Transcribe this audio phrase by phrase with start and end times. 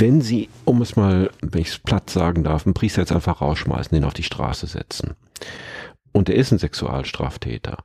[0.00, 3.40] wenn Sie, um es mal, wenn ich es platt sagen darf, einen Priester jetzt einfach
[3.40, 5.14] rausschmeißen, den auf die Straße setzen
[6.12, 7.78] und er ist ein Sexualstraftäter,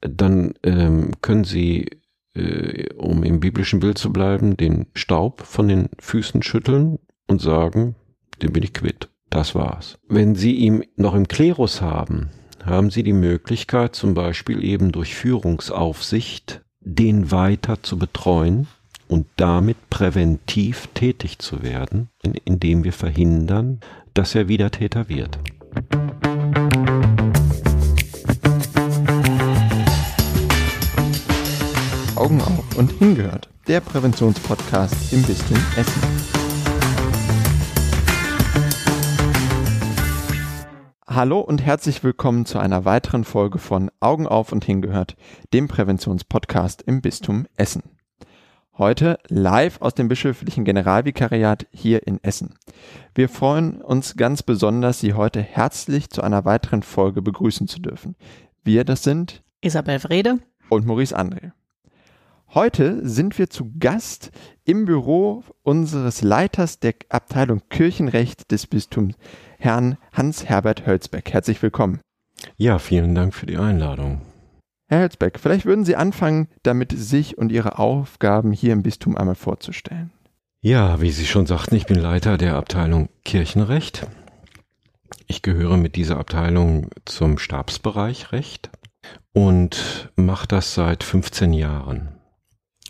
[0.00, 1.90] dann ähm, können Sie,
[2.34, 7.94] äh, um im biblischen Bild zu bleiben, den Staub von den Füßen schütteln und sagen,
[8.42, 9.08] den bin ich quitt.
[9.28, 9.98] Das war's.
[10.08, 12.30] Wenn Sie ihn noch im Klerus haben,
[12.64, 18.66] haben Sie die Möglichkeit, zum Beispiel eben durch Führungsaufsicht, den weiter zu betreuen
[19.08, 22.08] und damit präventiv tätig zu werden,
[22.44, 23.80] indem wir verhindern,
[24.14, 25.38] dass er wieder Täter wird.
[32.16, 36.02] Augen auf und hingehört, der Präventionspodcast im Bistum Essen.
[41.06, 45.16] Hallo und herzlich willkommen zu einer weiteren Folge von Augen auf und hingehört,
[45.52, 47.93] dem Präventionspodcast im Bistum Essen.
[48.76, 52.54] Heute live aus dem bischöflichen Generalvikariat hier in Essen.
[53.14, 58.16] Wir freuen uns ganz besonders, Sie heute herzlich zu einer weiteren Folge begrüßen zu dürfen.
[58.64, 60.40] Wir, das sind Isabel Wrede
[60.70, 61.52] und Maurice André.
[62.52, 64.32] Heute sind wir zu Gast
[64.64, 69.14] im Büro unseres Leiters der Abteilung Kirchenrecht des Bistums,
[69.56, 71.32] Herrn Hans-Herbert Hölzbeck.
[71.32, 72.00] Herzlich willkommen.
[72.56, 74.20] Ja, vielen Dank für die Einladung.
[74.94, 79.34] Herr Hölzbeck, vielleicht würden Sie anfangen, damit sich und Ihre Aufgaben hier im Bistum einmal
[79.34, 80.12] vorzustellen.
[80.60, 84.06] Ja, wie Sie schon sagten, ich bin Leiter der Abteilung Kirchenrecht.
[85.26, 88.70] Ich gehöre mit dieser Abteilung zum Stabsbereich Recht
[89.32, 92.20] und mache das seit 15 Jahren.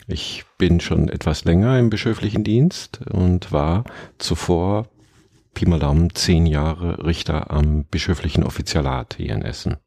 [0.07, 3.85] Ich bin schon etwas länger im bischöflichen Dienst und war
[4.19, 4.89] zuvor
[5.55, 9.79] Pi mal Daumen zehn Jahre Richter am bischöflichen Offizialat hier in Essen.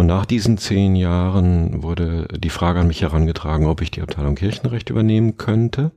[0.00, 4.34] Und nach diesen zehn Jahren wurde die Frage an mich herangetragen, ob ich die Abteilung
[4.34, 5.90] Kirchenrecht übernehmen könnte.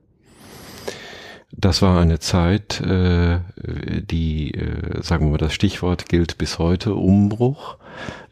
[1.54, 6.96] Das war eine Zeit, äh, die, äh, sagen wir mal, das Stichwort gilt bis heute,
[6.96, 7.78] Umbruch.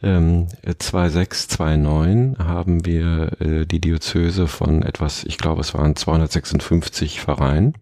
[0.03, 0.47] Ähm,
[0.77, 7.75] 2006, 2009 haben wir äh, die Diözese von etwas, ich glaube es waren 256 Vereinen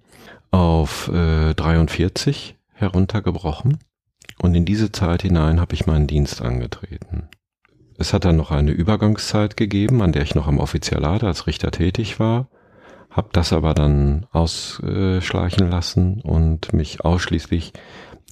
[0.51, 3.79] auf äh, 43 heruntergebrochen.
[4.37, 7.29] Und in diese Zeit hinein habe ich meinen Dienst angetreten.
[7.99, 11.69] Es hat dann noch eine Übergangszeit gegeben, an der ich noch am Offizialat als Richter
[11.69, 12.47] tätig war,
[13.09, 17.73] habe das aber dann ausschleichen lassen und mich ausschließlich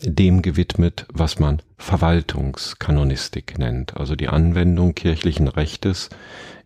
[0.04, 6.12] dem gewidmet, was man Verwaltungskanonistik nennt, also die Anwendung kirchlichen Rechtes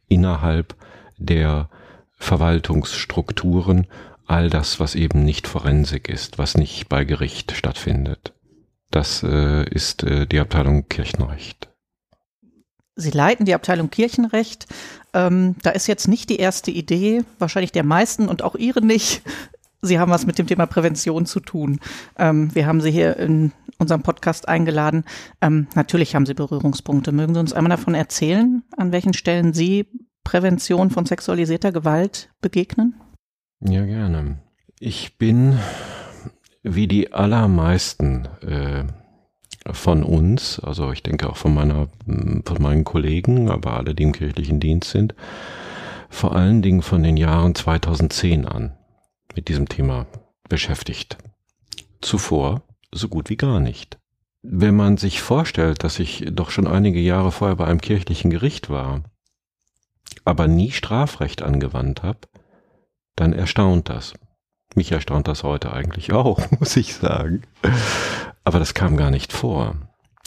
[0.07, 0.75] innerhalb
[1.17, 1.69] der
[2.17, 3.87] Verwaltungsstrukturen,
[4.27, 8.33] all das, was eben nicht Forensik ist, was nicht bei Gericht stattfindet.
[8.91, 11.70] Das äh, ist äh, die Abteilung Kirchenrecht.
[13.01, 14.67] Sie leiten die Abteilung Kirchenrecht.
[15.13, 19.21] Ähm, da ist jetzt nicht die erste Idee, wahrscheinlich der meisten und auch Ihre nicht.
[19.81, 21.79] Sie haben was mit dem Thema Prävention zu tun.
[22.17, 25.03] Ähm, wir haben Sie hier in unserem Podcast eingeladen.
[25.41, 27.11] Ähm, natürlich haben Sie Berührungspunkte.
[27.11, 29.87] Mögen Sie uns einmal davon erzählen, an welchen Stellen Sie
[30.23, 32.95] Prävention von sexualisierter Gewalt begegnen?
[33.59, 34.37] Ja, gerne.
[34.79, 35.57] Ich bin
[36.63, 38.85] wie die allermeisten äh,
[39.69, 44.11] von uns, also ich denke auch von meiner, von meinen Kollegen, aber alle, die im
[44.11, 45.15] kirchlichen Dienst sind,
[46.09, 48.75] vor allen Dingen von den Jahren 2010 an
[49.35, 50.07] mit diesem Thema
[50.49, 51.17] beschäftigt.
[52.01, 53.97] Zuvor so gut wie gar nicht.
[54.43, 58.69] Wenn man sich vorstellt, dass ich doch schon einige Jahre vorher bei einem kirchlichen Gericht
[58.69, 59.03] war,
[60.25, 62.19] aber nie Strafrecht angewandt habe,
[63.15, 64.13] dann erstaunt das.
[64.75, 67.43] Mich erstaunt das heute eigentlich auch, muss ich sagen.
[68.43, 69.75] Aber das kam gar nicht vor.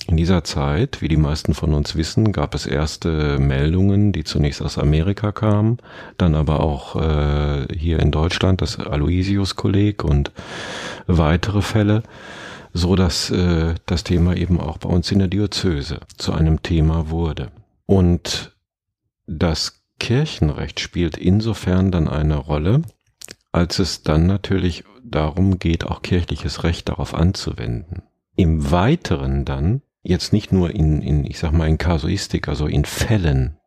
[0.06, 4.60] In dieser Zeit, wie die meisten von uns wissen, gab es erste Meldungen, die zunächst
[4.60, 5.78] aus Amerika kamen,
[6.18, 10.30] dann aber auch äh, hier in Deutschland das Aloysius-Kolleg und
[11.06, 12.02] weitere Fälle,
[12.74, 17.08] so dass äh, das Thema eben auch bei uns in der Diözese zu einem Thema
[17.08, 17.50] wurde.
[17.86, 18.54] Und
[19.26, 22.82] das Kirchenrecht spielt insofern dann eine Rolle,
[23.52, 28.02] als es dann natürlich darum geht, auch kirchliches Recht darauf anzuwenden.
[28.36, 32.84] Im Weiteren dann, jetzt nicht nur in, in ich sag mal, in Kasuistik, also in
[32.84, 33.58] Fällen,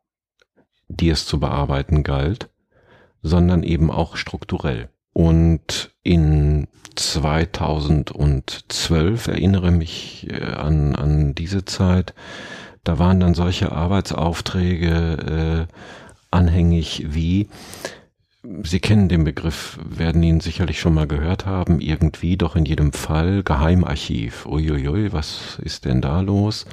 [0.88, 2.48] die es zu bearbeiten galt,
[3.22, 4.88] sondern eben auch strukturell.
[5.12, 12.14] Und in 2012 erinnere mich äh, an, an diese Zeit,
[12.84, 15.72] da waren dann solche Arbeitsaufträge äh,
[16.30, 17.48] anhängig wie
[18.62, 22.92] Sie kennen den Begriff, werden ihn sicherlich schon mal gehört haben, irgendwie doch in jedem
[22.92, 24.46] Fall Geheimarchiv.
[24.46, 26.64] Uiuiui, was ist denn da los?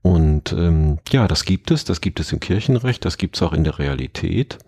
[0.00, 3.52] Und ähm, ja, das gibt es, das gibt es im Kirchenrecht, das gibt es auch
[3.52, 4.58] in der Realität.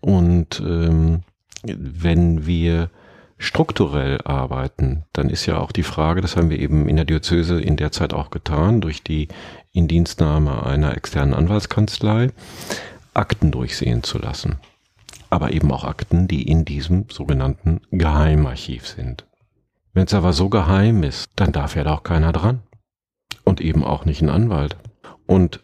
[0.00, 1.22] Und ähm,
[1.64, 2.88] wenn wir
[3.36, 7.60] strukturell arbeiten, dann ist ja auch die Frage, das haben wir eben in der Diözese
[7.60, 9.26] in der Zeit auch getan, durch die
[9.72, 12.28] Indienstnahme einer externen Anwaltskanzlei,
[13.14, 14.60] Akten durchsehen zu lassen.
[15.30, 19.26] Aber eben auch Akten, die in diesem sogenannten Geheimarchiv sind.
[19.92, 22.60] Wenn es aber so geheim ist, dann darf ja da auch keiner dran.
[23.44, 24.76] Und eben auch nicht ein Anwalt.
[25.26, 25.60] Und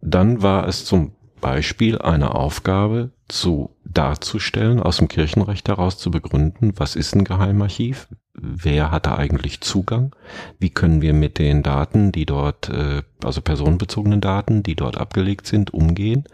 [0.00, 6.72] dann war es zum Beispiel eine Aufgabe zu darzustellen, aus dem Kirchenrecht heraus zu begründen,
[6.76, 10.14] was ist ein Geheimarchiv, wer hat da eigentlich Zugang,
[10.58, 15.46] wie können wir mit den Daten, die dort, äh, also personenbezogenen Daten, die dort abgelegt
[15.46, 16.24] sind, umgehen.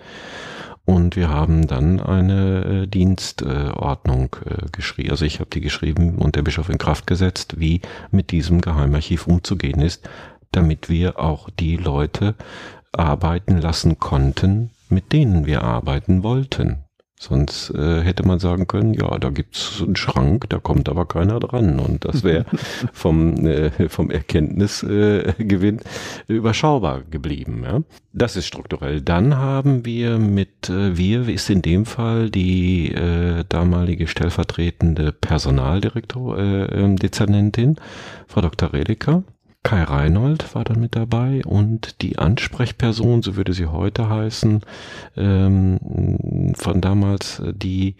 [0.87, 6.37] Und wir haben dann eine äh, Dienstordnung äh, geschrieben, also ich habe die geschrieben und
[6.37, 7.81] der Bischof in Kraft gesetzt, wie
[8.13, 10.09] mit diesem Geheimarchiv umzugehen ist,
[10.53, 12.37] damit wir auch die Leute
[12.93, 16.86] arbeiten lassen konnten, mit denen wir arbeiten wollten.
[17.19, 21.41] Sonst äh, hätte man sagen können, ja, da gibt's einen Schrank, da kommt aber keiner
[21.41, 21.81] dran.
[21.81, 22.45] Und das wäre
[22.93, 25.81] vom, äh, vom Erkenntnisgewinn
[26.29, 27.63] äh, überschaubar geblieben.
[27.65, 27.81] Ja?
[28.13, 29.01] Das ist strukturell.
[29.01, 36.39] Dann haben wir mit, äh, wir ist in dem Fall die äh, damalige stellvertretende Personaldirektor,
[36.39, 37.77] äh, ähm, Dezernentin,
[38.27, 38.75] Frau Dr.
[38.75, 39.25] Redeker.
[39.67, 44.61] Kai Reinhold war dann mit dabei und die Ansprechperson, so würde sie heute heißen,
[45.17, 47.97] ähm, von damals, äh, die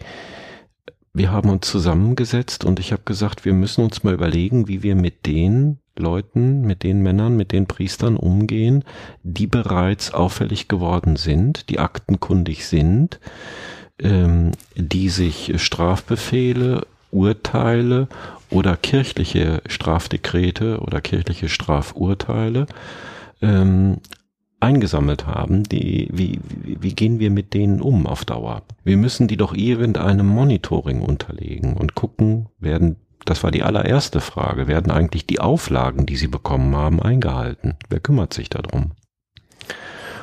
[1.13, 4.95] wir haben uns zusammengesetzt und ich habe gesagt, wir müssen uns mal überlegen, wie wir
[4.95, 8.85] mit den Leuten, mit den Männern, mit den Priestern umgehen,
[9.23, 13.19] die bereits auffällig geworden sind, die aktenkundig sind,
[13.99, 18.07] ähm, die sich Strafbefehle, Urteile
[18.49, 22.67] oder kirchliche Strafdekrete oder kirchliche Strafurteile
[23.41, 23.97] ähm,
[24.59, 28.63] eingesammelt haben, die, wie, wie, wie gehen wir mit denen um auf Dauer?
[28.83, 32.95] Wir müssen die doch irgendeinem Monitoring unterlegen und gucken, werden,
[33.25, 37.75] das war die allererste Frage, werden eigentlich die Auflagen, die sie bekommen haben, eingehalten?
[37.89, 38.91] Wer kümmert sich darum?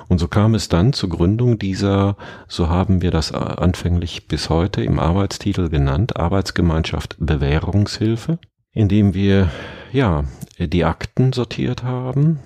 [0.09, 2.17] Und so kam es dann zur Gründung dieser,
[2.47, 8.39] so haben wir das anfänglich bis heute im Arbeitstitel genannt, Arbeitsgemeinschaft Bewährungshilfe,
[8.73, 9.51] indem wir
[9.93, 10.25] ja
[10.59, 12.41] die Akten sortiert haben,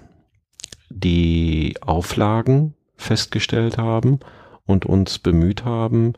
[0.90, 4.20] die Auflagen festgestellt haben
[4.66, 6.14] und uns bemüht haben,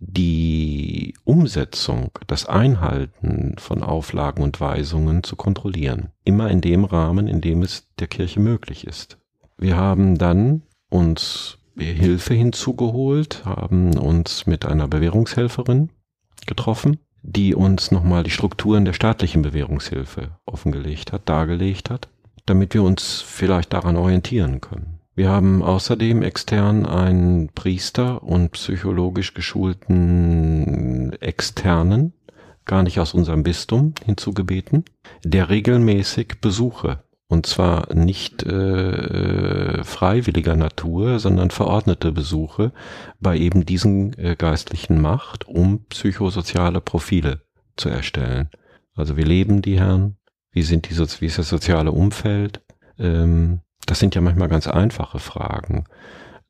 [0.00, 6.08] die Umsetzung, das Einhalten von Auflagen und Weisungen zu kontrollieren.
[6.24, 9.18] Immer in dem Rahmen, in dem es der Kirche möglich ist.
[9.58, 15.90] Wir haben dann uns Hilfe hinzugeholt, haben uns mit einer Bewährungshelferin
[16.46, 22.08] getroffen, die uns nochmal die Strukturen der staatlichen Bewährungshilfe offengelegt hat, dargelegt hat,
[22.46, 25.00] damit wir uns vielleicht daran orientieren können.
[25.14, 32.14] Wir haben außerdem extern einen Priester und psychologisch geschulten externen,
[32.64, 34.84] gar nicht aus unserem Bistum, hinzugebeten,
[35.24, 42.72] der regelmäßig Besuche und zwar nicht äh, freiwilliger Natur, sondern verordnete Besuche
[43.20, 47.42] bei eben diesen äh, geistlichen Macht, um psychosoziale Profile
[47.76, 48.50] zu erstellen.
[48.96, 50.16] Also wie leben die Herren?
[50.50, 52.62] Wie sind die, wie ist das soziale Umfeld?
[52.98, 55.84] Ähm, das sind ja manchmal ganz einfache Fragen.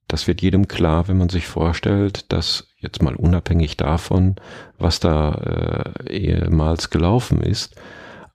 [0.09, 4.37] Das wird jedem klar, wenn man sich vorstellt, dass jetzt mal unabhängig davon,
[4.79, 7.77] was da äh, ehemals gelaufen ist,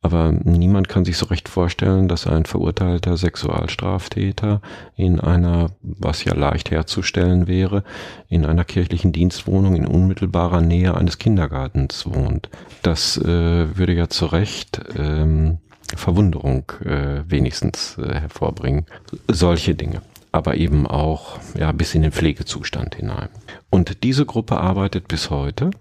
[0.05, 4.61] aber niemand kann sich so recht vorstellen, dass ein verurteilter Sexualstraftäter
[4.95, 7.83] in einer, was ja leicht herzustellen wäre,
[8.29, 12.51] in einer kirchlichen Dienstwohnung in unmittelbarer Nähe eines Kindergartens wohnt.
[12.83, 13.25] Das äh,
[13.75, 15.57] würde ja zu Recht ähm,
[15.95, 18.85] Verwunderung äh, wenigstens äh, hervorbringen.
[19.27, 23.29] Solche Dinge aber eben auch ja bis in den Pflegezustand hinein.
[23.69, 25.71] Und diese Gruppe arbeitet bis heute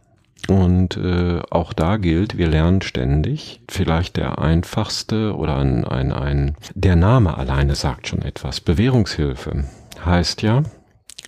[0.49, 3.61] und äh, auch da gilt, wir lernen ständig.
[3.69, 8.61] Vielleicht der einfachste oder ein, ein, ein, der Name alleine sagt schon etwas.
[8.61, 9.65] Bewährungshilfe
[10.05, 10.63] heißt ja,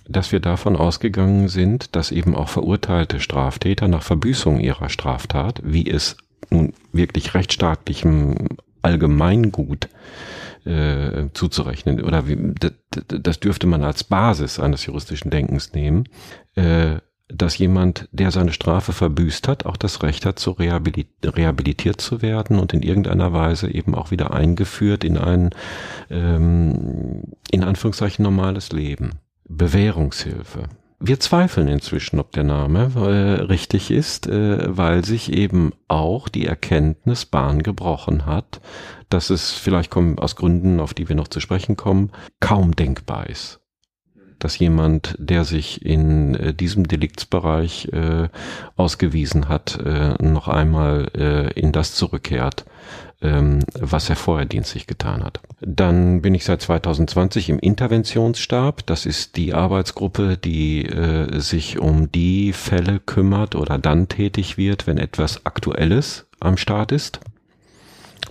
[0.07, 5.89] dass wir davon ausgegangen sind, dass eben auch verurteilte Straftäter nach Verbüßung ihrer Straftat, wie
[5.89, 6.17] es
[6.49, 8.35] nun wirklich rechtsstaatlichem
[8.81, 9.89] Allgemeingut
[10.65, 12.71] äh, zuzurechnen oder wie, das,
[13.07, 16.07] das dürfte man als Basis eines juristischen Denkens nehmen,
[16.55, 16.97] äh,
[17.29, 22.21] dass jemand, der seine Strafe verbüßt hat, auch das Recht hat, zu rehabilit rehabilitiert zu
[22.21, 25.49] werden und in irgendeiner Weise eben auch wieder eingeführt in ein,
[26.09, 29.19] ähm, in Anführungszeichen, normales Leben.
[29.49, 30.63] Bewährungshilfe.
[30.99, 36.47] Wir zweifeln inzwischen, ob der Name äh, richtig ist, äh, weil sich eben auch die
[36.47, 38.61] Erkenntnis Bahn gebrochen hat,
[39.09, 43.27] dass es vielleicht kommen, aus Gründen, auf die wir noch zu sprechen kommen, kaum denkbar
[43.29, 43.59] ist
[44.39, 48.29] dass jemand, der sich in äh, diesem Deliktsbereich äh,
[48.75, 52.65] ausgewiesen hat, äh, noch einmal äh, in das zurückkehrt,
[53.21, 55.39] ähm, was er vorher dienstlich getan hat.
[55.59, 58.85] Dann bin ich seit 2020 im Interventionsstab.
[58.85, 64.85] Das ist die Arbeitsgruppe, die äh, sich um die Fälle kümmert oder dann tätig wird,
[64.85, 67.19] wenn etwas Aktuelles am Start ist,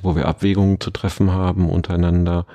[0.02, 2.46] wo wir Abwägungen zu treffen haben untereinander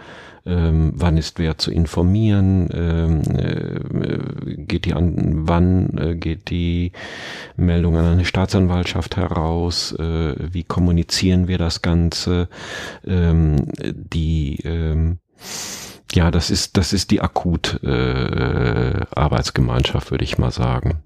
[0.46, 6.92] ähm, wann ist wer zu informieren, ähm, äh, geht die an, wann äh, geht die
[7.56, 12.50] Meldung an eine Staatsanwaltschaft heraus, äh, wie kommunizieren wir das Ganze,
[13.06, 15.20] ähm, die ähm,
[16.14, 21.04] ja, das ist das ist die akut äh, Arbeitsgemeinschaft, würde ich mal sagen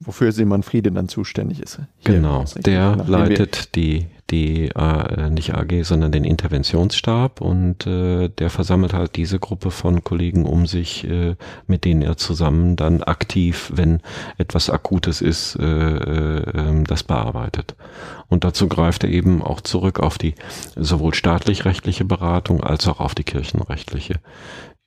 [0.00, 1.80] wofür Simon Friede dann zuständig ist.
[1.98, 8.50] Hier genau, der leitet die, die äh, nicht AG, sondern den Interventionsstab und äh, der
[8.50, 11.34] versammelt halt diese Gruppe von Kollegen um sich, äh,
[11.66, 14.00] mit denen er zusammen dann aktiv, wenn
[14.36, 17.74] etwas Akutes ist, äh, äh, ähm, das bearbeitet.
[18.28, 20.34] Und dazu greift er eben auch zurück auf die
[20.76, 24.20] sowohl staatlich-rechtliche Beratung als auch auf die kirchenrechtliche.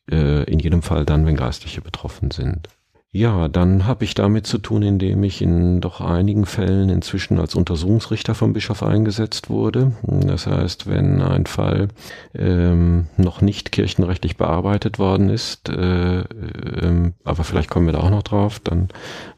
[0.09, 2.69] Äh, in jedem Fall dann, wenn Geistliche betroffen sind.
[3.13, 7.55] Ja, dann habe ich damit zu tun, indem ich in doch einigen Fällen inzwischen als
[7.55, 9.91] Untersuchungsrichter vom Bischof eingesetzt wurde.
[10.03, 11.89] Das heißt, wenn ein Fall
[12.33, 18.09] ähm, noch nicht kirchenrechtlich bearbeitet worden ist, äh, äh, aber vielleicht kommen wir da auch
[18.09, 18.87] noch drauf, dann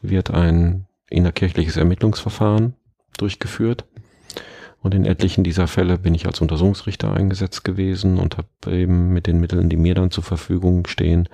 [0.02, 2.74] wird ein innerkirchliches Ermittlungsverfahren
[3.18, 3.86] durchgeführt.
[4.82, 9.26] Und in etlichen dieser Fälle bin ich als Untersuchungsrichter eingesetzt gewesen und habe eben mit
[9.26, 11.28] den Mitteln, die mir dann zur Verfügung stehen,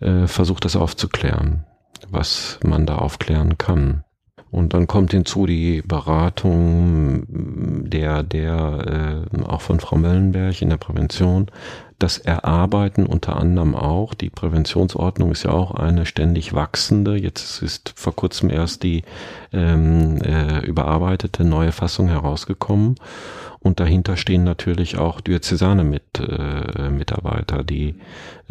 [0.00, 1.64] äh, versucht das aufzuklären,
[2.10, 4.04] was man da aufklären kann.
[4.50, 10.76] Und dann kommt hinzu die Beratung der, der äh, auch von Frau Möllenberg in der
[10.76, 11.50] Prävention,
[11.98, 14.14] das Erarbeiten unter anderem auch.
[14.14, 17.16] Die Präventionsordnung ist ja auch eine ständig wachsende.
[17.16, 19.04] Jetzt ist vor kurzem erst die
[19.52, 22.96] ähm, äh, überarbeitete neue Fassung herausgekommen.
[23.60, 27.94] Und dahinter stehen natürlich auch Diözesane mit, äh, Mitarbeiter, die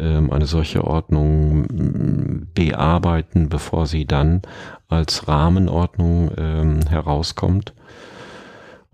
[0.00, 4.42] ähm, eine solche Ordnung mm, bearbeiten, bevor sie dann
[4.88, 7.74] als Rahmenordnung ähm, herauskommt.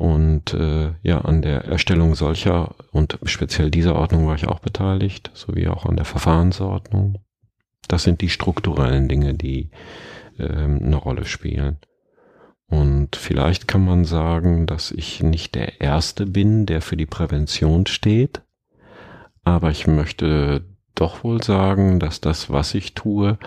[0.01, 5.31] Und äh, ja, an der Erstellung solcher und speziell dieser Ordnung war ich auch beteiligt,
[5.35, 7.19] sowie auch an der Verfahrensordnung.
[7.87, 9.69] Das sind die strukturellen Dinge, die
[10.39, 11.81] ähm, eine Rolle spielen.
[12.67, 17.85] Und vielleicht kann man sagen, dass ich nicht der Erste bin, der für die Prävention
[17.85, 18.41] steht,
[19.45, 23.39] aber ich möchte doch wohl sagen, dass das, was ich tue,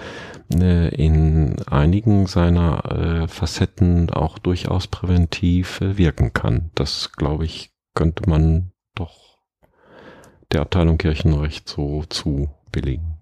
[0.54, 6.72] äh, in einigen seiner äh, Facetten auch durchaus präventiv äh, wirken kann.
[6.76, 9.40] Das, glaube ich, könnte man doch
[10.52, 13.13] der Abteilung Kirchenrecht so zubilligen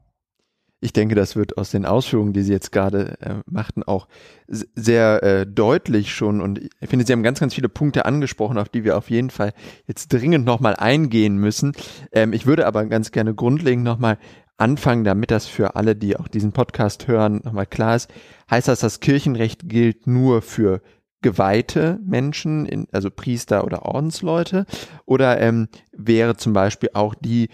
[0.83, 4.07] ich denke, das wird aus den Ausführungen, die Sie jetzt gerade äh, machten, auch
[4.47, 6.41] sehr äh, deutlich schon.
[6.41, 9.29] Und ich finde, Sie haben ganz, ganz viele Punkte angesprochen, auf die wir auf jeden
[9.29, 9.53] Fall
[9.85, 11.73] jetzt dringend nochmal eingehen müssen.
[12.11, 14.17] Ähm, ich würde aber ganz gerne grundlegend nochmal
[14.57, 18.11] anfangen, damit das für alle, die auch diesen Podcast hören, nochmal klar ist.
[18.49, 20.81] Heißt das, das Kirchenrecht gilt nur für
[21.21, 24.65] geweihte Menschen, in, also Priester oder Ordensleute?
[25.05, 27.49] Oder ähm, wäre zum Beispiel auch die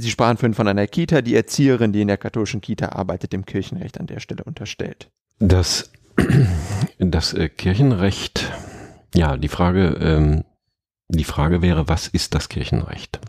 [0.00, 3.44] Sie sprachen vorhin von einer Kita, die Erzieherin, die in der katholischen Kita arbeitet, dem
[3.44, 5.10] Kirchenrecht an der Stelle unterstellt.
[5.38, 5.92] Das,
[6.98, 8.50] das äh, Kirchenrecht,
[9.14, 10.44] ja, die Frage, ähm,
[11.08, 13.20] die Frage wäre, was ist das Kirchenrecht?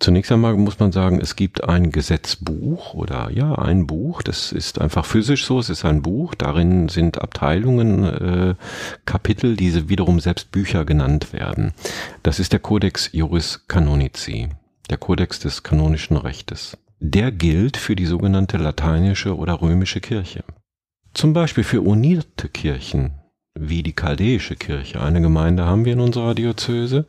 [0.00, 4.80] Zunächst einmal muss man sagen, es gibt ein Gesetzbuch oder ja, ein Buch, das ist
[4.80, 8.54] einfach physisch so, es ist ein Buch, darin sind Abteilungen, äh,
[9.06, 11.72] Kapitel, die wiederum selbst Bücher genannt werden.
[12.22, 14.50] Das ist der Codex Juris Canonici
[14.90, 16.76] der Kodex des kanonischen Rechtes.
[16.98, 20.44] Der gilt für die sogenannte lateinische oder römische Kirche.
[21.12, 23.12] Zum Beispiel für unierte Kirchen,
[23.58, 25.00] wie die chaldäische Kirche.
[25.00, 27.06] Eine Gemeinde haben wir in unserer Diözese,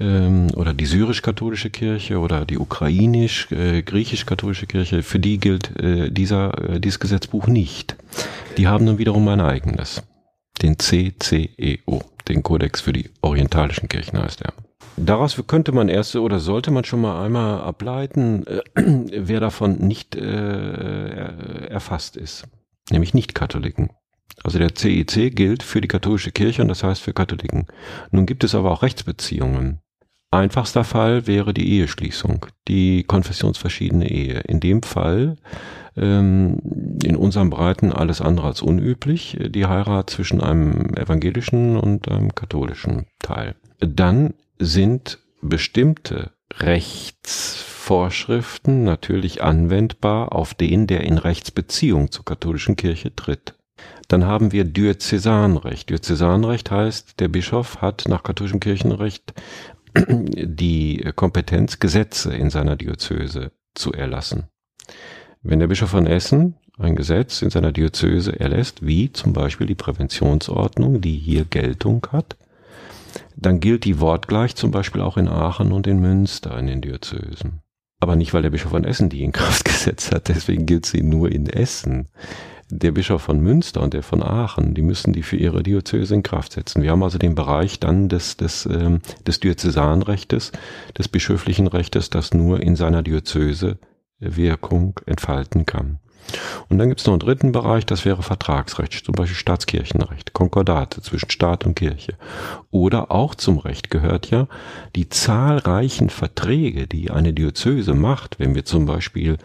[0.00, 5.02] ähm, oder die syrisch-katholische Kirche oder die ukrainisch-griechisch-katholische äh, Kirche.
[5.02, 7.96] Für die gilt äh, dieser, äh, dieses Gesetzbuch nicht.
[8.56, 10.02] Die haben nun wiederum ein eigenes,
[10.60, 14.52] den CCEO, den Kodex für die orientalischen Kirchen heißt er.
[14.96, 20.14] Daraus könnte man erst oder sollte man schon mal einmal ableiten, äh, wer davon nicht
[20.16, 22.44] äh, erfasst ist,
[22.90, 23.90] nämlich Nicht-Katholiken.
[24.44, 27.66] Also der CIC gilt für die katholische Kirche und das heißt für Katholiken.
[28.10, 29.80] Nun gibt es aber auch Rechtsbeziehungen.
[30.30, 34.40] Einfachster Fall wäre die Eheschließung, die konfessionsverschiedene Ehe.
[34.40, 35.36] In dem Fall,
[35.94, 36.58] ähm,
[37.04, 43.04] in unserem Breiten alles andere als unüblich, die Heirat zwischen einem evangelischen und einem katholischen
[43.18, 43.56] Teil.
[43.78, 44.32] Dann
[44.64, 53.54] sind bestimmte Rechts Vorschriften natürlich anwendbar auf den, der in Rechtsbeziehung zur katholischen Kirche tritt.
[54.06, 55.90] Dann haben wir Diözesanrecht.
[55.90, 59.34] Diözesanrecht heißt, der Bischof hat nach katholischem Kirchenrecht
[59.96, 64.44] die Kompetenz, Gesetze in seiner Diözese zu erlassen.
[65.42, 69.74] Wenn der Bischof von Essen ein Gesetz in seiner Diözese erlässt, wie zum Beispiel die
[69.74, 72.36] Präventionsordnung, die hier Geltung hat,
[73.36, 77.60] dann gilt die wortgleich zum Beispiel auch in Aachen und in Münster in den Diözesen.
[78.00, 81.02] Aber nicht, weil der Bischof von Essen die in Kraft gesetzt hat, deswegen gilt sie
[81.02, 82.08] nur in Essen
[82.72, 86.22] der Bischof von Münster und der von Aachen, die müssen die für ihre Diözese in
[86.22, 86.82] Kraft setzen.
[86.82, 90.52] Wir haben also den Bereich dann des, des, ähm, des Diözesanrechtes,
[90.96, 93.78] des bischöflichen Rechtes, das nur in seiner Diözese
[94.18, 95.98] Wirkung entfalten kann.
[96.68, 101.02] Und dann gibt es noch einen dritten Bereich, das wäre Vertragsrecht, zum Beispiel Staatskirchenrecht, Konkordate
[101.02, 102.14] zwischen Staat und Kirche.
[102.70, 104.46] Oder auch zum Recht gehört ja
[104.96, 109.36] die zahlreichen Verträge, die eine Diözese macht, wenn wir zum Beispiel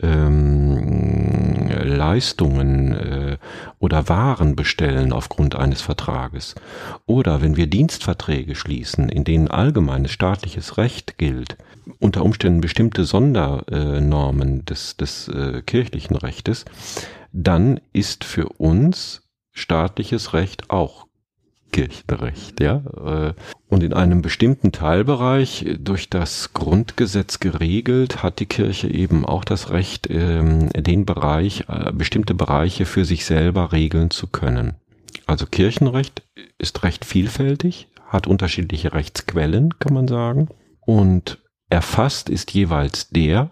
[0.00, 3.38] ähm, Leistungen äh,
[3.78, 6.54] oder Waren bestellen aufgrund eines Vertrages.
[7.06, 11.56] Oder wenn wir Dienstverträge schließen, in denen allgemeines staatliches Recht gilt,
[11.98, 16.64] unter Umständen bestimmte Sondernormen des, des äh, kirchlichen Rechtes,
[17.32, 21.06] dann ist für uns staatliches Recht auch
[21.72, 22.82] Kirchenrecht, ja.
[23.04, 23.34] Äh,
[23.68, 29.70] und in einem bestimmten Teilbereich durch das Grundgesetz geregelt hat die Kirche eben auch das
[29.70, 34.74] Recht, ähm, den Bereich, äh, bestimmte Bereiche für sich selber regeln zu können.
[35.26, 36.22] Also Kirchenrecht
[36.58, 40.48] ist recht vielfältig, hat unterschiedliche Rechtsquellen, kann man sagen.
[40.80, 43.50] Und Erfasst ist jeweils der,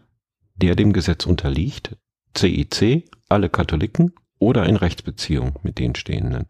[0.57, 1.97] der dem Gesetz unterliegt,
[2.37, 6.47] CIC, alle Katholiken oder in Rechtsbeziehung mit den Stehenden.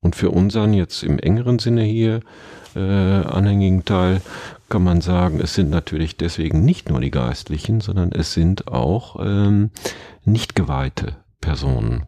[0.00, 2.20] Und für unseren jetzt im engeren Sinne hier
[2.76, 4.20] äh, anhängigen Teil
[4.68, 9.16] kann man sagen, es sind natürlich deswegen nicht nur die Geistlichen, sondern es sind auch
[9.20, 9.70] ähm,
[10.24, 12.06] nicht geweihte Personen.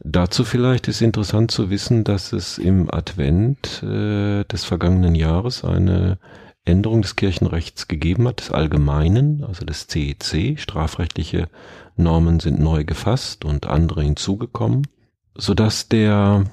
[0.00, 6.18] Dazu vielleicht ist interessant zu wissen, dass es im Advent äh, des vergangenen Jahres eine
[6.64, 10.34] Änderung des Kirchenrechts gegeben hat, des Allgemeinen, also des CEC.
[10.34, 11.48] E Strafrechtliche
[11.96, 14.86] Normen sind neu gefasst und andere hinzugekommen,
[15.34, 16.44] so dass der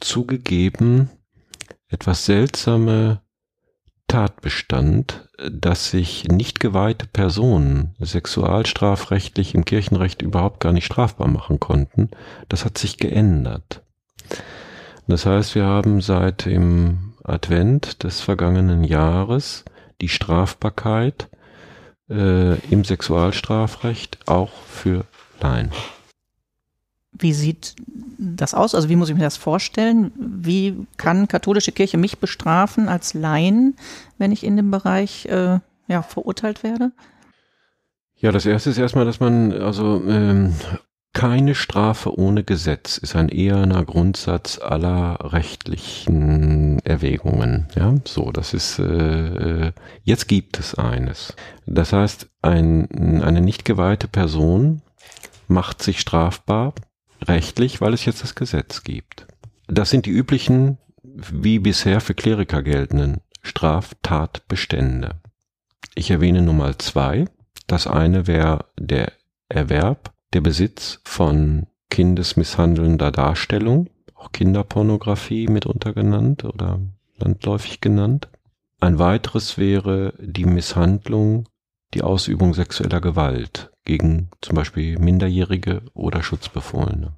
[0.00, 1.10] zugegeben
[1.88, 3.20] etwas seltsame
[4.06, 12.10] Tatbestand, dass sich nicht geweihte Personen sexualstrafrechtlich im Kirchenrecht überhaupt gar nicht strafbar machen konnten,
[12.48, 13.82] das hat sich geändert.
[15.06, 19.64] Das heißt, wir haben seit dem Advent des vergangenen Jahres
[20.00, 21.28] die Strafbarkeit
[22.08, 25.04] äh, im Sexualstrafrecht auch für
[25.40, 25.70] Laien.
[27.12, 27.76] Wie sieht
[28.18, 28.74] das aus?
[28.74, 30.12] Also wie muss ich mir das vorstellen?
[30.16, 33.76] Wie kann katholische Kirche mich bestrafen als Laien,
[34.18, 36.92] wenn ich in dem Bereich äh, ja, verurteilt werde?
[38.16, 40.54] Ja, das erste ist erstmal, dass man also ähm,
[41.14, 47.68] keine Strafe ohne Gesetz ist ein eherner Grundsatz aller rechtlichen Erwägungen.
[47.76, 49.72] Ja, so, das ist, äh,
[50.02, 51.34] jetzt gibt es eines.
[51.66, 54.82] Das heißt, ein, eine nicht geweihte Person
[55.46, 56.74] macht sich strafbar
[57.22, 59.26] rechtlich, weil es jetzt das Gesetz gibt.
[59.68, 65.20] Das sind die üblichen, wie bisher für Kleriker geltenden Straftatbestände.
[65.94, 67.26] Ich erwähne nur mal zwei.
[67.68, 69.12] Das eine wäre der
[69.48, 76.80] Erwerb der Besitz von kindesmisshandelnder Darstellung, auch Kinderpornografie mitunter genannt oder
[77.16, 78.28] landläufig genannt.
[78.80, 81.48] Ein weiteres wäre die Misshandlung,
[81.94, 87.14] die Ausübung sexueller Gewalt gegen zum Beispiel Minderjährige oder Schutzbefohlene.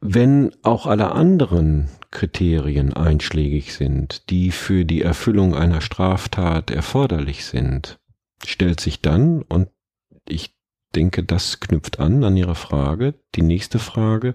[0.00, 7.98] Wenn auch alle anderen Kriterien einschlägig sind, die für die Erfüllung einer Straftat erforderlich sind,
[8.44, 9.70] stellt sich dann, und
[10.28, 10.57] ich
[10.94, 13.14] denke, das knüpft an an Ihre Frage.
[13.34, 14.34] Die nächste Frage,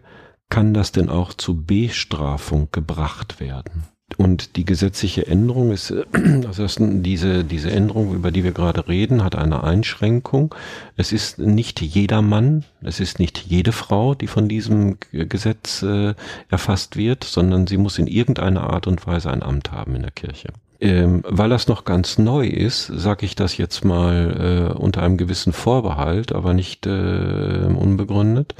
[0.49, 3.83] kann das denn auch zu Bestrafung gebracht werden?
[4.17, 5.91] Und die gesetzliche Änderung ist,
[6.47, 10.53] also diese, diese Änderung, über die wir gerade reden, hat eine Einschränkung.
[10.95, 16.13] Es ist nicht jeder Mann, es ist nicht jede Frau, die von diesem Gesetz äh,
[16.49, 20.11] erfasst wird, sondern sie muss in irgendeiner Art und Weise ein Amt haben in der
[20.11, 20.49] Kirche.
[20.83, 25.15] Ähm, weil das noch ganz neu ist, sage ich das jetzt mal äh, unter einem
[25.15, 28.53] gewissen Vorbehalt, aber nicht äh, unbegründet.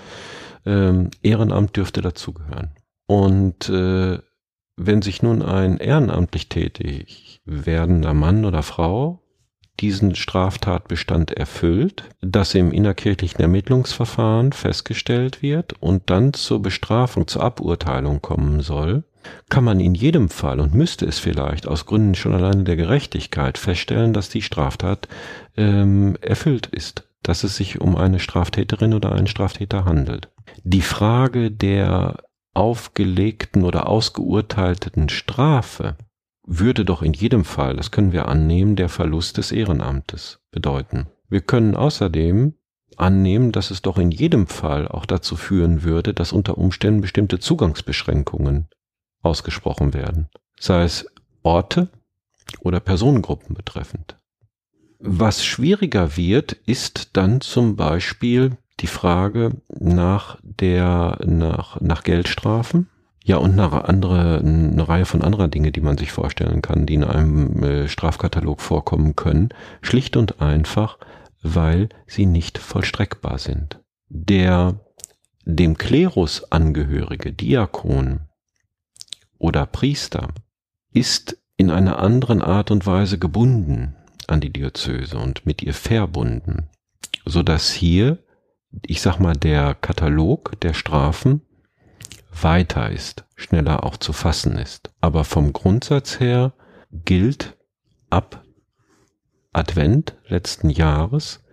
[0.65, 2.71] Ähm, Ehrenamt dürfte dazugehören.
[3.07, 4.19] Und äh,
[4.77, 9.22] wenn sich nun ein ehrenamtlich tätig werdender Mann oder Frau
[9.79, 18.21] diesen Straftatbestand erfüllt, das im innerkirchlichen Ermittlungsverfahren festgestellt wird und dann zur Bestrafung, zur Aburteilung
[18.21, 19.03] kommen soll,
[19.49, 23.57] kann man in jedem Fall und müsste es vielleicht aus Gründen schon alleine der Gerechtigkeit
[23.57, 25.07] feststellen, dass die Straftat
[25.57, 30.29] ähm, erfüllt ist, dass es sich um eine Straftäterin oder einen Straftäter handelt.
[30.63, 32.17] Die Frage der
[32.53, 35.95] aufgelegten oder ausgeurteilten Strafe
[36.45, 41.07] würde doch in jedem Fall, das können wir annehmen, der Verlust des Ehrenamtes bedeuten.
[41.29, 42.53] Wir können außerdem
[42.97, 47.39] annehmen, dass es doch in jedem Fall auch dazu führen würde, dass unter Umständen bestimmte
[47.39, 48.67] Zugangsbeschränkungen
[49.21, 50.29] ausgesprochen werden,
[50.59, 51.07] sei es
[51.41, 51.89] Orte
[52.59, 54.17] oder Personengruppen betreffend.
[54.99, 62.89] Was schwieriger wird, ist dann zum Beispiel die Frage nach der, nach, nach Geldstrafen.
[63.25, 66.95] Ja, und nach andere, eine Reihe von anderer Dinge, die man sich vorstellen kann, die
[66.95, 69.49] in einem äh, Strafkatalog vorkommen können.
[69.81, 70.97] Schlicht und einfach,
[71.41, 73.79] weil sie nicht vollstreckbar sind.
[74.09, 74.79] Der
[75.45, 78.21] dem Klerus angehörige Diakon
[79.37, 80.29] oder Priester
[80.91, 83.95] ist in einer anderen Art und Weise gebunden
[84.27, 86.69] an die Diözese und mit ihr verbunden,
[87.25, 88.19] so dass hier,
[88.85, 91.41] ich sag mal, der Katalog der Strafen
[92.41, 94.91] weiter ist, schneller auch zu fassen ist.
[95.01, 96.53] Aber vom Grundsatz her
[96.91, 97.57] gilt
[98.09, 98.43] ab
[99.51, 101.43] Advent letzten Jahres,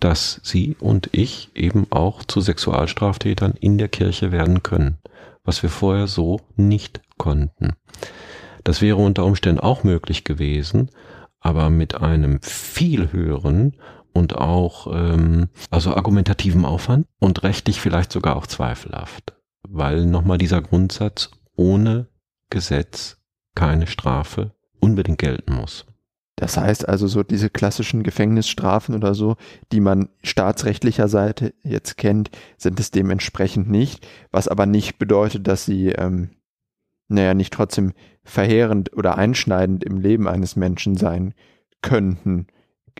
[0.00, 4.98] dass Sie und ich eben auch zu Sexualstraftätern in der Kirche werden können,
[5.44, 7.74] was wir vorher so nicht konnten.
[8.64, 10.90] Das wäre unter Umständen auch möglich gewesen,
[11.40, 13.76] aber mit einem viel höheren
[14.12, 19.34] und auch ähm, also argumentativen Aufwand und rechtlich vielleicht sogar auch zweifelhaft,
[19.66, 22.08] weil nochmal dieser Grundsatz ohne
[22.50, 23.18] Gesetz
[23.54, 25.86] keine Strafe unbedingt gelten muss.
[26.36, 29.36] Das heißt also so diese klassischen Gefängnisstrafen oder so,
[29.72, 35.64] die man staatsrechtlicher Seite jetzt kennt, sind es dementsprechend nicht, was aber nicht bedeutet, dass
[35.64, 36.30] sie ähm,
[37.08, 37.92] naja, nicht trotzdem
[38.22, 41.34] verheerend oder einschneidend im Leben eines Menschen sein
[41.82, 42.46] könnten.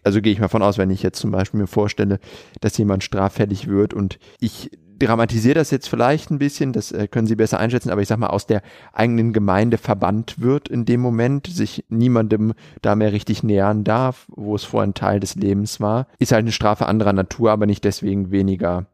[0.03, 2.19] Also gehe ich mal von aus, wenn ich jetzt zum Beispiel mir vorstelle,
[2.61, 7.27] dass jemand straffällig wird und ich dramatisiere das jetzt vielleicht ein bisschen, das äh, können
[7.27, 11.01] Sie besser einschätzen, aber ich sag mal, aus der eigenen Gemeinde verbannt wird in dem
[11.01, 15.81] Moment, sich niemandem da mehr richtig nähern darf, wo es vorher ein Teil des Lebens
[15.81, 18.87] war, ist halt eine Strafe anderer Natur, aber nicht deswegen weniger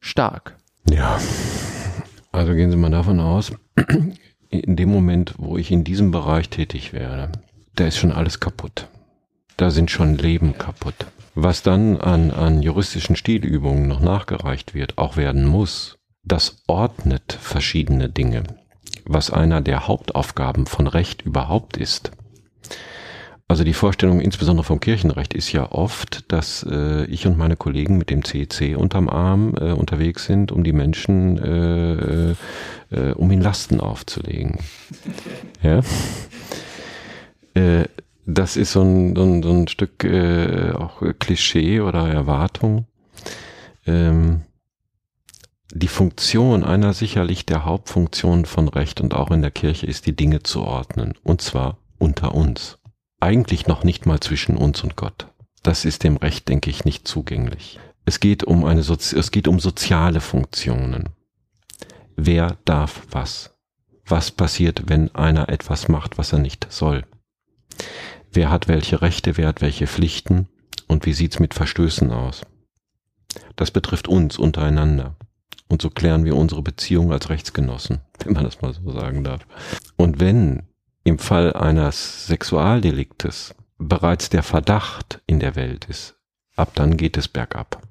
[0.00, 0.56] stark.
[0.88, 1.18] Ja.
[2.32, 3.52] Also gehen Sie mal davon aus,
[4.50, 7.30] in dem Moment, wo ich in diesem Bereich tätig werde,
[7.76, 8.88] da ist schon alles kaputt.
[9.56, 11.06] Da sind schon Leben kaputt.
[11.34, 18.08] Was dann an, an juristischen Stilübungen noch nachgereicht wird, auch werden muss, das ordnet verschiedene
[18.08, 18.44] Dinge,
[19.04, 22.12] was einer der Hauptaufgaben von Recht überhaupt ist.
[23.46, 27.98] Also die Vorstellung insbesondere vom Kirchenrecht ist ja oft, dass äh, ich und meine Kollegen
[27.98, 32.30] mit dem CEC unterm Arm äh, unterwegs sind, um die Menschen, äh,
[32.90, 34.60] äh, um ihnen Lasten aufzulegen.
[35.62, 35.80] Ja.
[38.26, 42.86] Das ist so ein, so ein, so ein Stück äh, auch Klischee oder Erwartung.
[43.86, 44.42] Ähm,
[45.72, 50.16] die Funktion einer sicherlich der Hauptfunktionen von Recht und auch in der Kirche ist, die
[50.16, 51.14] Dinge zu ordnen.
[51.24, 52.78] Und zwar unter uns
[53.20, 55.28] eigentlich noch nicht mal zwischen uns und Gott.
[55.62, 57.80] Das ist dem Recht, denke ich, nicht zugänglich.
[58.04, 61.08] Es geht um eine, Sozi es geht um soziale Funktionen.
[62.16, 63.56] Wer darf was?
[64.06, 67.04] Was passiert, wenn einer etwas macht, was er nicht soll?
[68.34, 70.48] Wer hat welche Rechte, wer hat welche Pflichten?
[70.88, 72.42] Und wie sieht's mit Verstößen aus?
[73.54, 75.16] Das betrifft uns untereinander.
[75.68, 79.46] Und so klären wir unsere Beziehung als Rechtsgenossen, wenn man das mal so sagen darf.
[79.96, 80.64] Und wenn
[81.04, 86.16] im Fall eines Sexualdeliktes bereits der Verdacht in der Welt ist,
[86.56, 87.82] ab dann geht es bergab.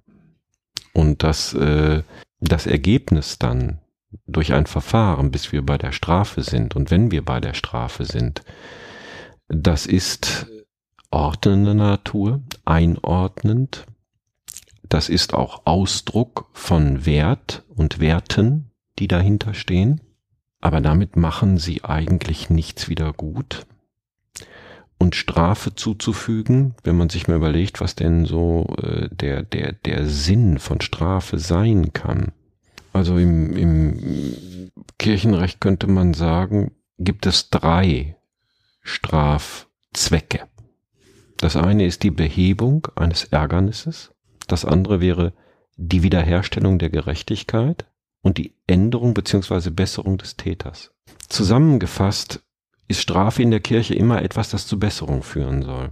[0.94, 2.04] Und das, äh,
[2.40, 3.80] das Ergebnis dann
[4.28, 8.06] durch ein Verfahren, bis wir bei der Strafe sind und wenn wir bei der Strafe
[8.06, 8.44] sind,
[9.56, 10.48] das ist
[11.12, 13.86] ordnende Natur, einordnend,
[14.90, 20.02] das ist auch Ausdruck von Wert und Werten, die dahinter stehen
[20.64, 23.68] aber damit machen sie eigentlich nichts wieder gut.
[24.98, 30.06] Und Strafe zuzufügen, wenn man sich mal überlegt, was denn so äh, der, der, der
[30.06, 32.32] Sinn von Strafe sein kann.
[32.94, 38.16] Also im, im Kirchenrecht könnte man sagen, gibt es drei
[38.84, 40.48] Strafzwecke.
[41.38, 44.12] Das eine ist die Behebung eines Ärgernisses,
[44.48, 45.34] das andere wäre
[45.76, 47.86] die Wiederherstellung der Gerechtigkeit
[48.22, 50.92] und die Änderung beziehungsweise Besserung des Täters.
[51.30, 52.44] Zusammengefasst
[52.88, 55.92] ist Strafe in der Kirche immer etwas, das zu Besserung führen soll.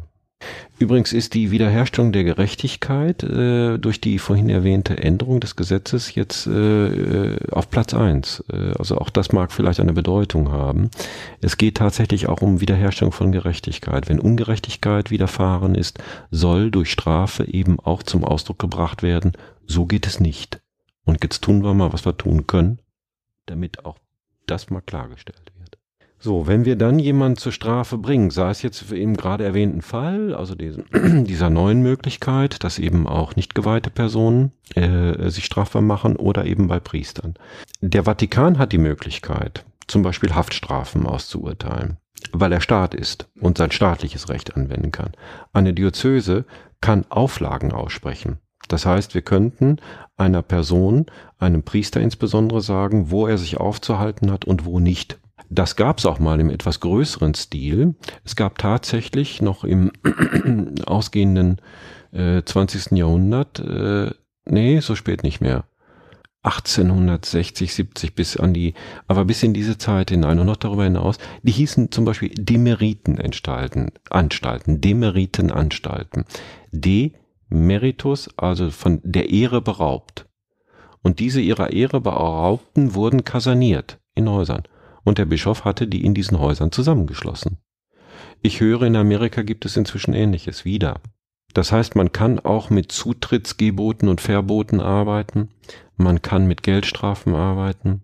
[0.80, 6.48] Übrigens ist die Wiederherstellung der Gerechtigkeit äh, durch die vorhin erwähnte Änderung des Gesetzes jetzt
[6.48, 8.44] äh, auf Platz eins.
[8.52, 10.90] Äh, also auch das mag vielleicht eine Bedeutung haben.
[11.42, 14.10] Es geht tatsächlich auch um Wiederherstellung von Gerechtigkeit.
[14.10, 16.00] Wenn Ungerechtigkeit widerfahren ist,
[16.32, 19.34] soll durch Strafe eben auch zum Ausdruck gebracht werden,
[19.68, 20.62] so geht es nicht.
[21.06, 22.80] Und jetzt tun wir mal, was wir tun können,
[23.46, 23.98] damit auch
[24.48, 25.51] das mal klargestellt.
[26.24, 30.36] So, wenn wir dann jemanden zur Strafe bringen, sei es jetzt im gerade erwähnten Fall,
[30.36, 30.86] also diesen,
[31.26, 36.68] dieser neuen Möglichkeit, dass eben auch nicht geweihte Personen äh, sich strafbar machen oder eben
[36.68, 37.34] bei Priestern.
[37.82, 41.98] Der Vatikan hat die Möglichkeit, zum Beispiel Haftstrafen auszuurteilen,
[42.34, 45.14] weil er Staat ist und sein staatliches Recht anwenden kann.
[45.54, 46.46] Eine Diözese
[46.82, 48.38] kann Auflagen aussprechen.
[48.68, 49.78] Das heißt, wir könnten
[50.18, 51.08] einer Person,
[51.40, 55.20] einem Priester insbesondere sagen, wo er sich aufzuhalten hat und wo nicht.
[55.50, 57.96] Das gab es auch mal im etwas größeren Stil.
[58.24, 59.92] Es gab tatsächlich noch im
[60.86, 61.62] ausgehenden
[62.12, 62.98] äh, 20.
[62.98, 64.12] Jahrhundert, äh,
[64.46, 65.66] nee, so spät nicht mehr,
[66.44, 68.74] 1860, 70 bis an die,
[69.08, 73.92] aber bis in diese Zeit hinein und noch darüber hinaus, die hießen zum Beispiel Demeritenanstalten,
[74.10, 76.26] Anstalten, Demeritenanstalten.
[76.72, 80.26] Demeritus, also von der Ehre beraubt.
[81.04, 84.64] Und diese ihrer Ehre beraubten wurden kasaniert in Häusern
[85.04, 87.58] und der Bischof hatte die in diesen Häusern zusammengeschlossen.
[88.42, 91.00] Ich höre, in Amerika gibt es inzwischen Ähnliches wieder.
[91.54, 95.50] Das heißt, man kann auch mit Zutrittsgeboten und Verboten arbeiten,
[95.98, 98.04] man kann mit Geldstrafen arbeiten,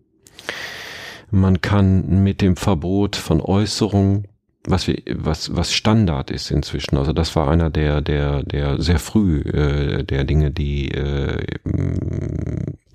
[1.31, 4.27] man kann mit dem Verbot von Äußerungen
[4.67, 6.97] was wir, was, was Standard ist inzwischen.
[6.97, 11.41] Also das war einer der, der, der sehr früh äh, der Dinge, die äh,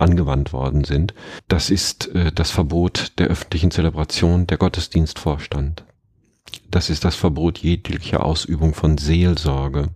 [0.02, 1.14] angewandt worden sind.
[1.48, 5.84] Das ist äh, das Verbot der öffentlichen Zelebration, der Gottesdienstvorstand.
[6.70, 9.90] Das ist das Verbot jeglicher Ausübung von Seelsorge.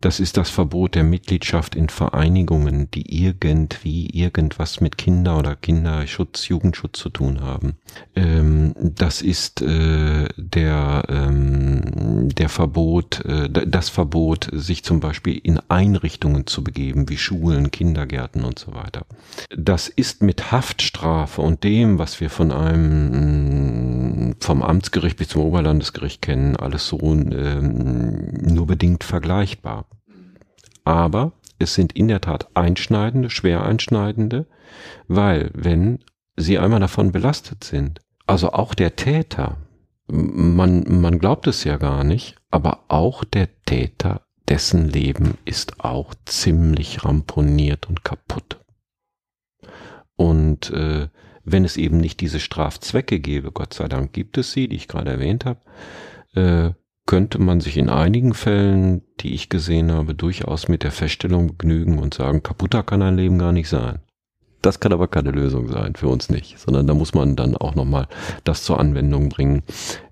[0.00, 6.46] Das ist das Verbot der Mitgliedschaft in Vereinigungen, die irgendwie irgendwas mit Kinder oder Kinderschutz,
[6.46, 7.74] Jugendschutz zu tun haben.
[8.14, 15.58] Ähm, das ist äh, der, ähm, der Verbot, äh, das Verbot, sich zum Beispiel in
[15.68, 19.04] Einrichtungen zu begeben, wie Schulen, Kindergärten und so weiter.
[19.56, 26.22] Das ist mit Haftstrafe und dem, was wir von einem vom Amtsgericht bis zum Oberlandesgericht
[26.22, 29.87] kennen, alles so ähm, nur bedingt vergleichbar
[30.88, 34.46] aber es sind in der Tat einschneidende, schwer einschneidende,
[35.06, 35.98] weil wenn
[36.34, 39.58] sie einmal davon belastet sind, also auch der Täter,
[40.06, 46.14] man, man glaubt es ja gar nicht, aber auch der Täter, dessen Leben ist auch
[46.24, 48.58] ziemlich ramponiert und kaputt.
[50.16, 51.08] Und äh,
[51.44, 54.88] wenn es eben nicht diese Strafzwecke gäbe, Gott sei Dank gibt es sie, die ich
[54.88, 55.60] gerade erwähnt habe,
[56.34, 56.72] äh,
[57.08, 61.98] könnte man sich in einigen Fällen, die ich gesehen habe, durchaus mit der Feststellung begnügen
[61.98, 64.00] und sagen, kaputter kann ein Leben gar nicht sein.
[64.60, 67.74] Das kann aber keine Lösung sein, für uns nicht, sondern da muss man dann auch
[67.74, 68.08] nochmal
[68.44, 69.62] das zur Anwendung bringen,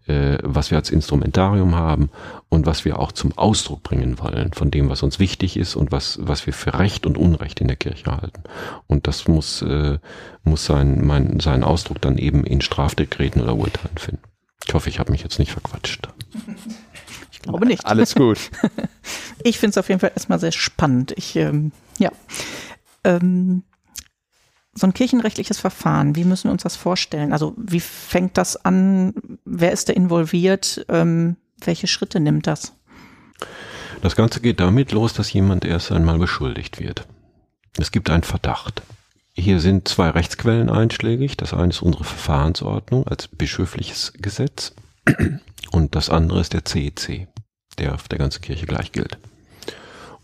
[0.06, 2.08] äh, was wir als Instrumentarium haben
[2.48, 5.92] und was wir auch zum Ausdruck bringen wollen, von dem, was uns wichtig ist und
[5.92, 8.42] was, was wir für Recht und Unrecht in der Kirche halten.
[8.86, 9.98] Und das muss, äh,
[10.44, 14.22] muss sein, mein, seinen Ausdruck dann eben in Strafdekreten oder Urteilen finden.
[14.66, 16.08] Ich hoffe, ich habe mich jetzt nicht verquatscht.
[17.46, 17.84] glaube nicht.
[17.86, 18.38] Alles gut.
[19.42, 21.12] ich finde es auf jeden Fall erstmal sehr spannend.
[21.16, 22.10] Ich, ähm, ja.
[23.04, 23.62] Ähm,
[24.74, 27.32] so ein kirchenrechtliches Verfahren, wie müssen wir uns das vorstellen?
[27.32, 29.14] Also wie fängt das an?
[29.44, 30.84] Wer ist da involviert?
[30.88, 32.74] Ähm, welche Schritte nimmt das?
[34.02, 37.06] Das Ganze geht damit los, dass jemand erst einmal beschuldigt wird.
[37.78, 38.82] Es gibt einen Verdacht.
[39.32, 41.36] Hier sind zwei Rechtsquellen einschlägig.
[41.36, 44.74] Das eine ist unsere Verfahrensordnung als bischöfliches Gesetz
[45.70, 47.28] und das andere ist der CEC
[47.78, 49.18] der auf der ganzen Kirche gleich gilt.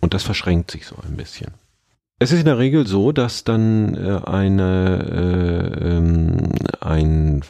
[0.00, 1.52] Und das verschränkt sich so ein bisschen.
[2.18, 7.42] Es ist in der Regel so, dass dann äh, eine, äh, ähm, ein,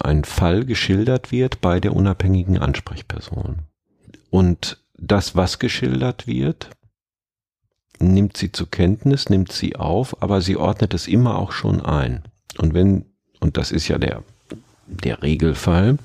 [0.00, 3.60] ein Fall geschildert wird bei der unabhängigen Ansprechperson.
[4.30, 6.70] Und das, was geschildert wird,
[7.98, 12.22] nimmt sie zur Kenntnis, nimmt sie auf, aber sie ordnet es immer auch schon ein.
[12.58, 13.06] Und wenn,
[13.40, 14.22] und das ist ja der,
[14.86, 15.98] der Regelfall,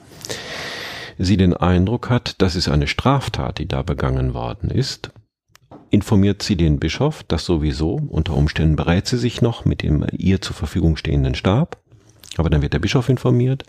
[1.20, 5.12] sie den Eindruck hat, das ist eine Straftat, die da begangen worden ist,
[5.92, 10.42] informiert sie den Bischof, das sowieso, unter Umständen berät sie sich noch mit dem ihr
[10.42, 11.78] zur Verfügung stehenden Stab,
[12.38, 13.64] aber dann wird der Bischof informiert,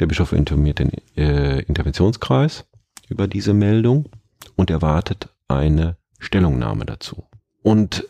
[0.00, 2.64] der Bischof informiert den äh, Interventionskreis
[3.08, 4.08] über diese Meldung
[4.56, 7.24] und erwartet eine Stellungnahme dazu.
[7.62, 8.04] Und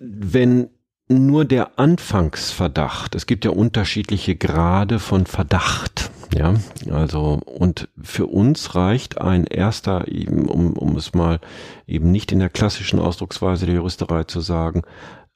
[0.00, 0.68] wenn
[1.08, 6.54] nur der Anfangsverdacht, es gibt ja unterschiedliche Grade von Verdacht, Ja,
[6.90, 11.40] also und für uns reicht ein erster, eben, um, um es mal
[11.86, 14.82] eben nicht in der klassischen Ausdrucksweise der Juristerei zu sagen,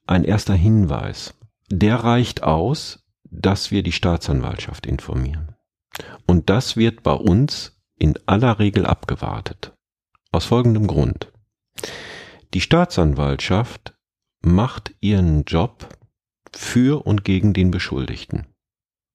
[0.08, 1.34] ein erster Hinweis.
[1.70, 5.54] Der reicht aus, dass wir die Staatsanwaltschaft informieren.
[6.26, 9.72] Und das wird bei uns in aller Regel abgewartet.
[10.32, 11.32] Aus folgendem Grund.
[12.54, 13.94] Die Staatsanwaltschaft
[14.40, 15.88] macht ihren Job
[16.52, 18.46] für und gegen den Beschuldigten.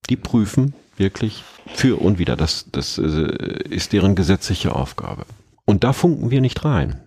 [0.08, 2.36] Die prüfen wirklich für und wieder.
[2.36, 3.02] Das, das äh,
[3.68, 5.24] ist deren gesetzliche Aufgabe.
[5.64, 7.00] Und da funken wir nicht rein.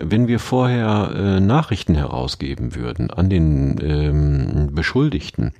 [0.00, 5.52] Wenn wir vorher äh, Nachrichten herausgeben würden an den ähm, Beschuldigten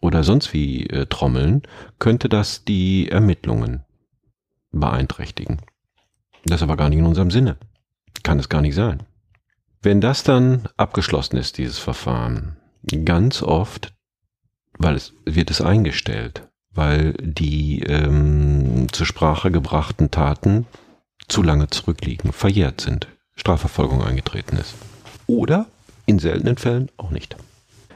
[0.00, 1.62] oder sonst wie äh, trommeln,
[1.98, 3.82] könnte das die Ermittlungen
[4.70, 5.60] beeinträchtigen.
[6.44, 7.56] Das ist aber gar nicht in unserem Sinne.
[8.22, 9.02] Kann es gar nicht sein.
[9.82, 12.56] Wenn das dann abgeschlossen ist, dieses Verfahren,
[13.04, 13.92] ganz oft,
[14.78, 20.66] weil es wird es eingestellt, weil die ähm, zur Sprache gebrachten Taten
[21.28, 24.74] zu lange zurückliegen, verjährt sind, Strafverfolgung eingetreten ist.
[25.26, 25.66] Oder
[26.06, 27.36] in seltenen Fällen auch nicht.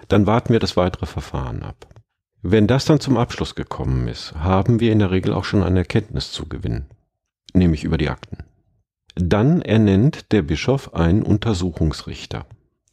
[0.08, 1.86] Dann warten wir das weitere Verfahren ab.
[2.42, 5.80] Wenn das dann zum Abschluss gekommen ist, haben wir in der Regel auch schon eine
[5.80, 6.86] Erkenntnis zu gewinnen,
[7.54, 8.44] nämlich über die Akten.
[9.14, 12.46] Dann ernennt der Bischof einen Untersuchungsrichter.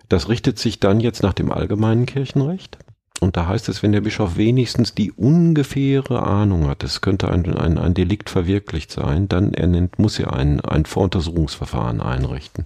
[0.08, 2.78] Das richtet sich dann jetzt nach dem allgemeinen Kirchenrecht.
[3.22, 7.56] Und da heißt es, wenn der Bischof wenigstens die ungefähre Ahnung hat, es könnte ein,
[7.56, 12.66] ein, ein Delikt verwirklicht sein, dann ernennt, muss er ein, ein Voruntersuchungsverfahren einrichten.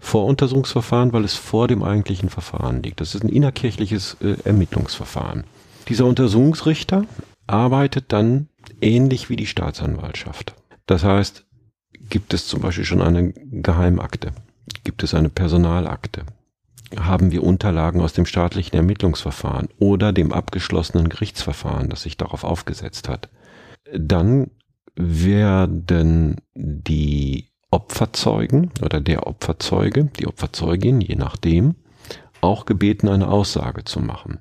[0.00, 3.00] Voruntersuchungsverfahren, weil es vor dem eigentlichen Verfahren liegt.
[3.00, 5.44] Das ist ein innerkirchliches äh, Ermittlungsverfahren.
[5.88, 7.04] Dieser Untersuchungsrichter
[7.46, 8.48] arbeitet dann
[8.80, 10.54] ähnlich wie die Staatsanwaltschaft.
[10.86, 11.44] Das heißt,
[12.08, 14.32] Gibt es zum Beispiel schon eine Geheimakte?
[14.84, 16.22] Gibt es eine Personalakte?
[16.96, 23.08] Haben wir Unterlagen aus dem staatlichen Ermittlungsverfahren oder dem abgeschlossenen Gerichtsverfahren, das sich darauf aufgesetzt
[23.08, 23.28] hat?
[23.92, 24.50] Dann
[24.94, 31.74] werden die Opferzeugen oder der Opferzeuge, die Opferzeugin, je nachdem,
[32.40, 34.38] auch gebeten, eine Aussage zu machen.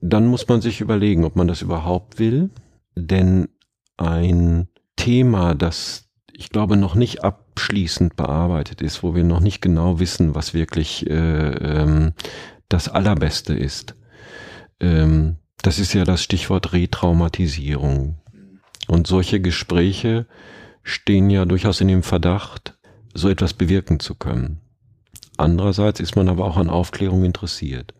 [0.00, 2.50] Dann muss man sich überlegen, ob man das überhaupt will,
[2.96, 3.48] denn
[3.96, 6.03] ein Thema, das
[6.36, 11.08] ich glaube, noch nicht abschließend bearbeitet ist, wo wir noch nicht genau wissen, was wirklich
[11.08, 12.12] äh, ähm,
[12.68, 13.94] das Allerbeste ist.
[14.80, 18.18] Ähm, das ist ja das Stichwort Retraumatisierung.
[18.88, 20.26] Und solche Gespräche
[20.82, 22.76] stehen ja durchaus in dem Verdacht,
[23.14, 24.60] so etwas bewirken zu können.
[25.36, 27.94] Andererseits ist man aber auch an Aufklärung interessiert.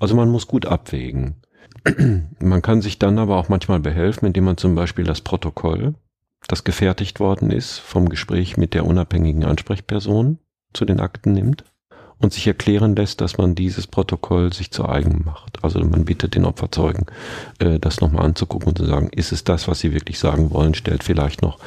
[0.00, 1.36] Also man muss gut abwägen.
[2.38, 5.94] Man kann sich dann aber auch manchmal behelfen, indem man zum Beispiel das Protokoll
[6.48, 10.38] das gefertigt worden ist, vom Gespräch mit der unabhängigen Ansprechperson
[10.72, 11.64] zu den Akten nimmt
[12.18, 15.62] und sich erklären lässt, dass man dieses Protokoll sich zu eigen macht.
[15.62, 17.06] Also man bittet den Opferzeugen,
[17.58, 20.74] äh, das nochmal anzugucken und zu sagen, ist es das, was sie wirklich sagen wollen,
[20.74, 21.58] stellt vielleicht noch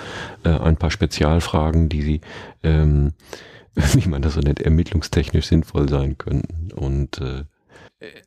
[0.44, 2.22] äh, ein paar Spezialfragen, die sie,
[2.64, 3.14] ähm,
[3.76, 6.72] wie man das so nennt, ermittlungstechnisch sinnvoll sein könnten.
[6.72, 7.44] Und äh,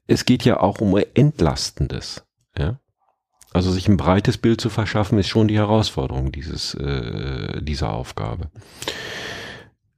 [0.06, 2.24] es geht ja auch um Entlastendes.
[2.56, 2.78] Ja?
[3.52, 8.50] Also sich ein breites Bild zu verschaffen, ist schon die Herausforderung dieses, äh, dieser Aufgabe.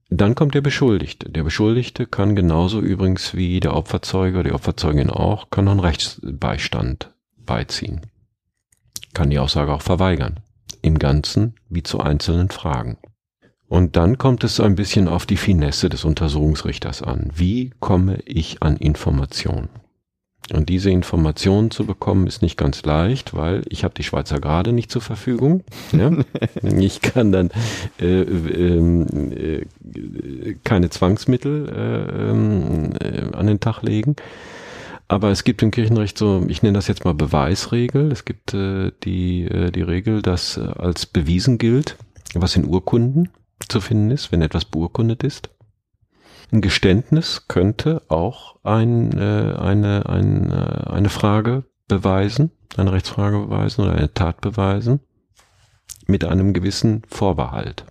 [0.08, 1.30] Dann kommt der Beschuldigte.
[1.30, 5.80] Der Beschuldigte kann genauso übrigens wie der Opferzeuge oder die Opferzeugin auch, kann noch einen
[5.80, 8.02] Rechtsbeistand beiziehen.
[9.14, 10.40] Kann die Aussage auch verweigern.
[10.82, 12.98] Im Ganzen wie zu einzelnen Fragen.
[13.68, 17.30] Und dann kommt es ein bisschen auf die Finesse des Untersuchungsrichters an.
[17.34, 19.70] Wie komme ich an Informationen?
[20.52, 24.72] Und diese Informationen zu bekommen ist nicht ganz leicht, weil ich habe die Schweizer Gerade
[24.72, 25.62] nicht zur Verfügung.
[25.92, 26.10] Ja?
[26.62, 27.50] ich kann dann
[28.00, 29.64] äh, ähm, äh,
[30.64, 34.16] keine Zwangsmittel äh, ähm, äh, an den Tag legen.
[35.06, 38.10] Aber es gibt im Kirchenrecht so, ich nenne das jetzt mal Beweisregel.
[38.10, 41.96] Es gibt äh, die, äh, die Regel, dass als bewiesen gilt,
[42.34, 43.28] was in Urkunden
[43.68, 45.50] zu finden ist, wenn etwas beurkundet ist.
[46.52, 53.82] Ein Geständnis könnte auch ein, äh, eine, ein, äh, eine Frage beweisen, eine Rechtsfrage beweisen
[53.82, 55.00] oder eine Tat beweisen
[56.06, 57.86] mit einem gewissen Vorbehalt.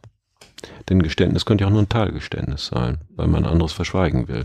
[0.89, 4.43] Denn Geständnis könnte ja auch nur ein Teilgeständnis sein, weil man anderes verschweigen will.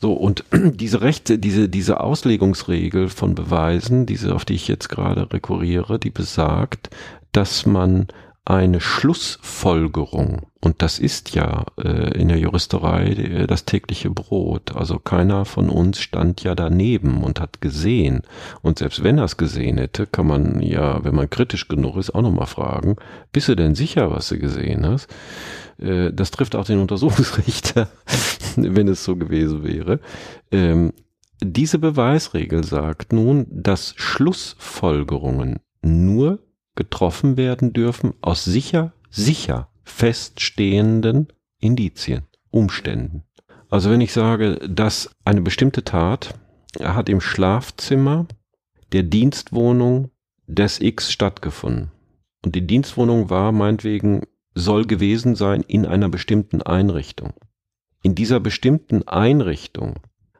[0.00, 5.32] So, und diese Rechte, diese, diese Auslegungsregel von Beweisen, diese, auf die ich jetzt gerade
[5.32, 6.90] rekurriere, die besagt,
[7.32, 8.06] dass man
[8.48, 10.46] eine Schlussfolgerung.
[10.60, 14.74] Und das ist ja äh, in der Juristerei äh, das tägliche Brot.
[14.74, 18.22] Also keiner von uns stand ja daneben und hat gesehen.
[18.62, 22.14] Und selbst wenn er es gesehen hätte, kann man ja, wenn man kritisch genug ist,
[22.14, 22.96] auch nochmal fragen,
[23.32, 25.08] bist du denn sicher, was du gesehen hast?
[25.78, 27.88] Äh, das trifft auch den Untersuchungsrichter,
[28.56, 30.00] wenn es so gewesen wäre.
[30.50, 30.94] Ähm,
[31.42, 36.40] diese Beweisregel sagt nun, dass Schlussfolgerungen nur
[36.78, 41.26] getroffen werden dürfen aus sicher, sicher feststehenden
[41.58, 43.24] Indizien, Umständen.
[43.68, 46.34] Also wenn ich sage, dass eine bestimmte Tat
[46.80, 48.26] hat im Schlafzimmer
[48.92, 50.10] der Dienstwohnung
[50.46, 51.90] des X stattgefunden.
[52.44, 54.22] Und die Dienstwohnung war meinetwegen,
[54.54, 57.34] soll gewesen sein in einer bestimmten Einrichtung.
[58.02, 59.96] In dieser bestimmten Einrichtung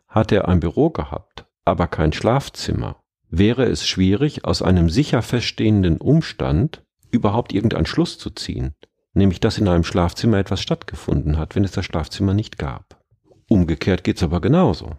[0.06, 3.02] hat er ein Büro gehabt, aber kein Schlafzimmer.
[3.30, 8.74] Wäre es schwierig, aus einem sicher feststehenden Umstand überhaupt irgendeinen Schluss zu ziehen,
[9.12, 13.02] nämlich dass in einem Schlafzimmer etwas stattgefunden hat, wenn es das Schlafzimmer nicht gab.
[13.48, 14.96] Umgekehrt geht's aber genauso.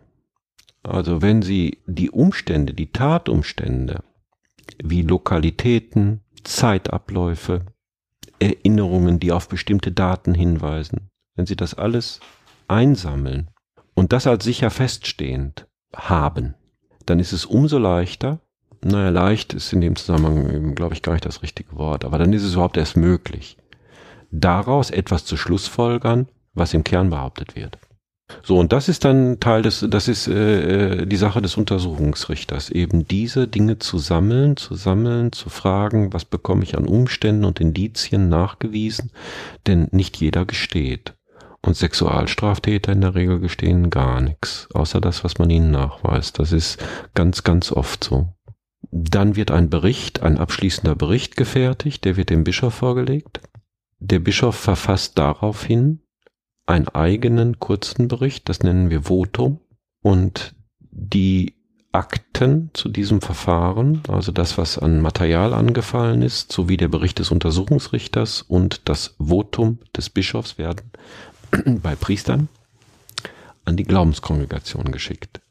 [0.83, 4.03] Also wenn Sie die Umstände, die Tatumstände,
[4.83, 7.65] wie Lokalitäten, Zeitabläufe,
[8.39, 12.19] Erinnerungen, die auf bestimmte Daten hinweisen, wenn Sie das alles
[12.67, 13.49] einsammeln
[13.93, 16.55] und das als sicher feststehend haben,
[17.09, 18.39] dann ist es umso leichter,
[18.83, 22.31] naja, leicht ist in dem Zusammenhang, glaube ich, gar nicht das richtige Wort, aber dann
[22.33, 23.57] ist es überhaupt erst möglich,
[24.31, 27.77] daraus etwas zu schlussfolgern, was im Kern behauptet wird.
[28.43, 33.07] So, und das ist dann Teil des, das ist äh, die Sache des Untersuchungsrichters, eben
[33.07, 38.29] diese Dinge zu sammeln, zu sammeln, zu fragen, was bekomme ich an Umständen und Indizien
[38.29, 39.11] nachgewiesen,
[39.65, 41.15] denn nicht jeder gesteht.
[41.61, 46.39] Und Sexualstraftäter in der Regel gestehen gar nichts, außer das, was man ihnen nachweist.
[46.39, 46.83] Das ist
[47.13, 48.33] ganz, ganz oft so.
[48.91, 53.41] Dann wird ein Bericht, ein abschließender Bericht gefertigt, der wird dem Bischof vorgelegt.
[53.99, 56.01] Der Bischof verfasst daraufhin
[56.65, 59.59] einen eigenen kurzen Bericht, das nennen wir Votum.
[60.01, 61.55] Und die
[61.91, 67.31] Akten zu diesem Verfahren, also das, was an Material angefallen ist, sowie der Bericht des
[67.31, 70.91] Untersuchungsrichters und das Votum des Bischofs werden
[71.81, 72.49] bei Priestern
[73.65, 75.41] an die Glaubenskongregation geschickt.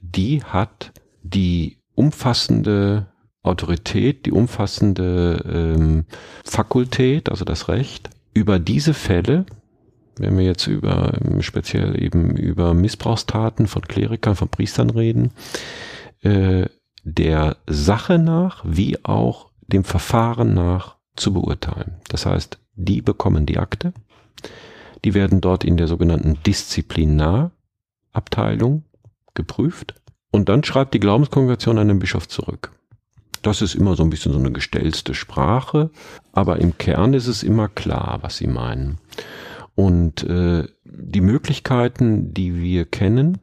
[0.00, 0.92] Die hat
[1.22, 3.06] die umfassende
[3.42, 6.06] Autorität, die umfassende ähm,
[6.44, 9.46] Fakultät, also das Recht, über diese Fälle,
[10.16, 15.32] wenn wir jetzt über speziell eben über Missbrauchstaten von Klerikern, von Priestern reden,
[16.22, 16.66] äh,
[17.04, 21.96] der Sache nach wie auch dem Verfahren nach zu beurteilen.
[22.08, 23.92] Das heißt, die bekommen die Akte,
[25.04, 28.84] die werden dort in der sogenannten Disziplinarabteilung
[29.34, 29.94] geprüft
[30.30, 32.72] und dann schreibt die Glaubenskongregation an den Bischof zurück.
[33.42, 35.90] Das ist immer so ein bisschen so eine gestellte Sprache,
[36.32, 38.96] aber im Kern ist es immer klar, was sie meinen.
[39.74, 43.38] Und äh, die Möglichkeiten, die wir kennen,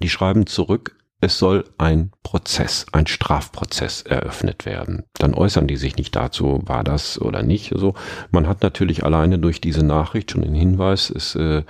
[0.00, 5.04] die schreiben zurück, es soll ein Prozess, ein Strafprozess eröffnet werden.
[5.18, 7.72] Dann äußern die sich nicht dazu, war das oder nicht.
[7.72, 7.94] Also
[8.30, 11.62] man hat natürlich alleine durch diese Nachricht schon den Hinweis, es, äh,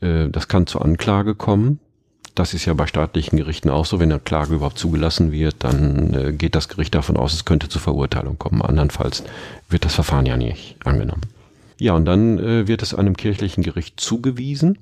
[0.00, 1.80] äh, das kann zur Anklage kommen.
[2.36, 3.98] Das ist ja bei staatlichen Gerichten auch so.
[3.98, 7.68] Wenn eine Klage überhaupt zugelassen wird, dann äh, geht das Gericht davon aus, es könnte
[7.68, 8.62] zur Verurteilung kommen.
[8.62, 9.24] Andernfalls
[9.68, 11.22] wird das Verfahren ja nicht angenommen.
[11.78, 14.78] Ja, und dann äh, wird es einem kirchlichen Gericht zugewiesen.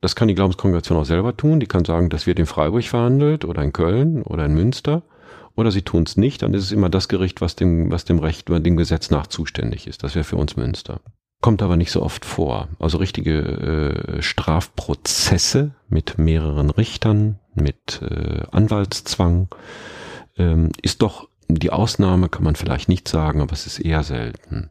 [0.00, 1.60] Das kann die Glaubenskongregation auch selber tun.
[1.60, 5.02] Die kann sagen, das wird in Freiburg verhandelt oder in Köln oder in Münster.
[5.56, 8.20] Oder sie tun es nicht, dann ist es immer das Gericht, was dem, was dem
[8.20, 10.04] Recht oder dem Gesetz nach zuständig ist.
[10.04, 11.00] Das wäre für uns Münster.
[11.40, 12.68] Kommt aber nicht so oft vor.
[12.78, 13.40] Also richtige
[14.18, 19.48] äh, Strafprozesse mit mehreren Richtern, mit äh, Anwaltszwang,
[20.36, 24.70] ähm, ist doch die Ausnahme, kann man vielleicht nicht sagen, aber es ist eher selten.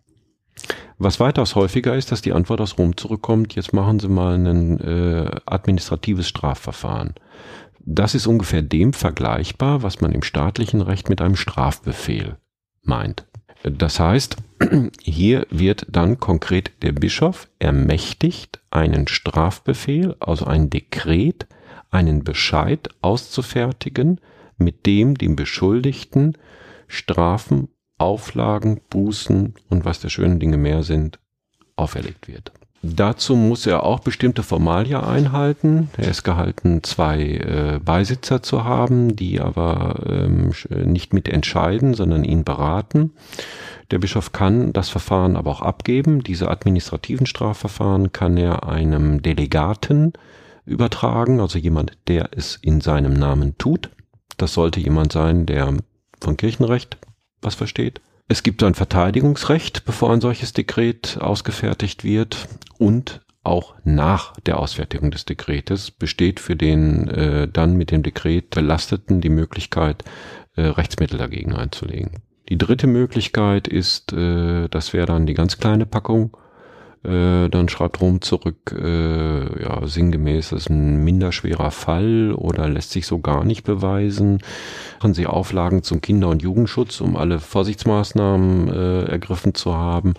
[0.97, 4.79] Was weitaus häufiger ist, dass die Antwort aus Rom zurückkommt, jetzt machen Sie mal ein
[4.79, 7.13] äh, administratives Strafverfahren.
[7.79, 12.37] Das ist ungefähr dem vergleichbar, was man im staatlichen Recht mit einem Strafbefehl
[12.81, 13.25] meint.
[13.63, 14.37] Das heißt,
[15.01, 21.47] hier wird dann konkret der Bischof ermächtigt, einen Strafbefehl, also ein Dekret,
[21.89, 24.19] einen Bescheid auszufertigen,
[24.57, 26.37] mit dem dem Beschuldigten
[26.87, 31.19] Strafen Auflagen, Bußen und was der schönen Dinge mehr sind,
[31.75, 32.51] auferlegt wird.
[32.83, 35.89] Dazu muss er auch bestimmte Formalia einhalten.
[35.97, 42.43] Er ist gehalten, zwei äh, Beisitzer zu haben, die aber ähm, nicht mitentscheiden, sondern ihn
[42.43, 43.13] beraten.
[43.89, 46.21] Der Bischof kann das Verfahren aber auch abgeben.
[46.21, 50.13] Diese administrativen Strafverfahren kann er einem Delegaten
[50.65, 53.89] übertragen, also jemand, der es in seinem Namen tut.
[54.37, 55.73] Das sollte jemand sein, der
[56.21, 56.97] von Kirchenrecht
[57.41, 58.01] was versteht.
[58.27, 65.09] Es gibt ein Verteidigungsrecht, bevor ein solches Dekret ausgefertigt wird und auch nach der Ausfertigung
[65.09, 70.03] des Dekretes besteht für den äh, dann mit dem Dekret Belasteten die Möglichkeit,
[70.57, 72.11] äh, Rechtsmittel dagegen einzulegen.
[72.49, 76.35] Die dritte Möglichkeit ist, äh, das wäre dann die ganz kleine Packung,
[77.03, 83.07] Äh, dann schreibt Rom zurück, äh, ja, sinngemäß, ist ein minderschwerer Fall oder lässt sich
[83.07, 84.39] so gar nicht beweisen.
[84.95, 90.15] Machen sie Auflagen zum Kinder- und Jugendschutz, um alle Vorsichtsmaßnahmen äh, ergriffen zu haben.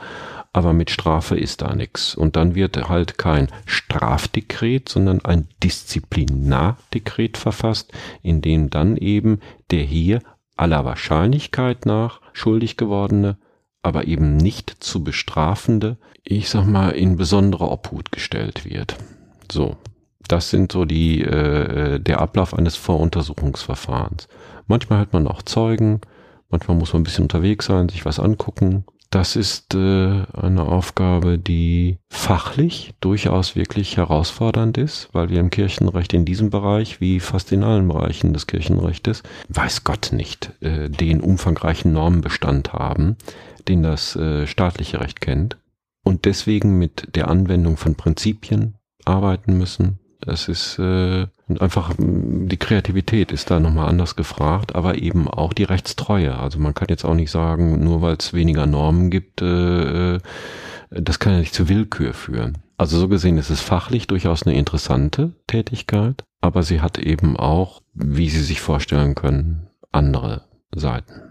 [0.53, 2.15] Aber mit Strafe ist da nichts.
[2.15, 9.83] Und dann wird halt kein Strafdekret, sondern ein Disziplinardekret verfasst, in dem dann eben der
[9.83, 10.21] hier
[10.57, 13.37] aller Wahrscheinlichkeit nach schuldig gewordene
[13.83, 18.97] aber eben nicht zu bestrafende, ich sag mal, in besondere Obhut gestellt wird.
[19.51, 19.77] So,
[20.27, 24.29] das sind so die äh, äh, der Ablauf eines Voruntersuchungsverfahrens.
[24.67, 26.01] Manchmal hat man auch Zeugen,
[26.51, 28.85] manchmal muss man ein bisschen unterwegs sein, sich was angucken.
[29.11, 36.13] Das ist äh, eine Aufgabe, die fachlich durchaus wirklich herausfordernd ist, weil wir im Kirchenrecht
[36.13, 41.23] in diesem Bereich, wie fast in allen Bereichen des Kirchenrechtes, weiß Gott nicht, äh, den
[41.23, 43.17] umfangreichen Normenbestand haben,
[43.69, 45.59] den das äh, staatliche Recht kennt
[46.05, 49.99] und deswegen mit der Anwendung von Prinzipien arbeiten müssen.
[50.27, 51.27] Es ist äh,
[51.61, 56.37] einfach die Kreativität ist da nochmal anders gefragt, aber eben auch die Rechtstreue.
[56.37, 60.21] Also man kann jetzt auch nicht sagen, nur weil es weniger Normen gibt, äh, äh,
[60.91, 62.59] das kann ja nicht zur Willkür führen.
[62.77, 67.83] Also so gesehen ist es fachlich durchaus eine interessante Tätigkeit, aber sie hat eben auch,
[67.95, 70.43] wie Sie sich vorstellen können, andere
[70.75, 71.29] Seiten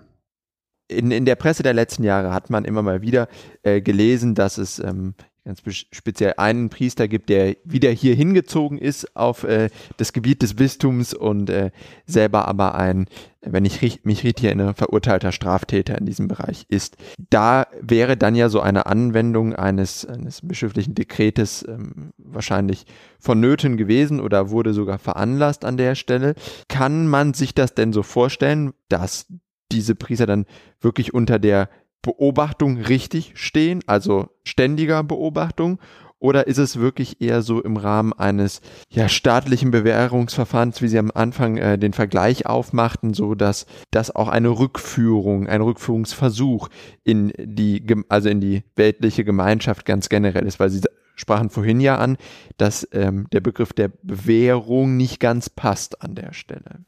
[0.88, 3.27] in, in der Presse der letzten Jahre hat man immer mal wieder
[3.63, 5.15] äh, gelesen, dass es ähm,
[5.47, 5.61] ganz
[5.91, 11.13] speziell einen Priester gibt, der wieder hier hingezogen ist auf äh, das Gebiet des Bistums
[11.13, 11.71] und äh,
[12.05, 13.07] selber aber ein,
[13.41, 16.97] wenn ich mich richtig erinnere, verurteilter Straftäter in diesem Bereich ist.
[17.29, 22.85] Da wäre dann ja so eine Anwendung eines, eines bischöflichen Dekretes ähm, wahrscheinlich
[23.17, 26.35] vonnöten gewesen oder wurde sogar veranlasst an der Stelle.
[26.67, 29.27] Kann man sich das denn so vorstellen, dass
[29.72, 30.45] diese Priester dann
[30.82, 31.70] wirklich unter der
[32.01, 35.80] Beobachtung richtig stehen, also ständiger Beobachtung,
[36.20, 41.11] oder ist es wirklich eher so im Rahmen eines ja, staatlichen Bewährungsverfahrens, wie Sie am
[41.13, 46.70] Anfang äh, den Vergleich aufmachten, so dass das auch eine Rückführung, ein Rückführungsversuch
[47.03, 50.82] in die, also in die weltliche Gemeinschaft ganz generell ist, weil Sie
[51.15, 52.18] sprachen vorhin ja an,
[52.57, 56.86] dass ähm, der Begriff der Bewährung nicht ganz passt an der Stelle.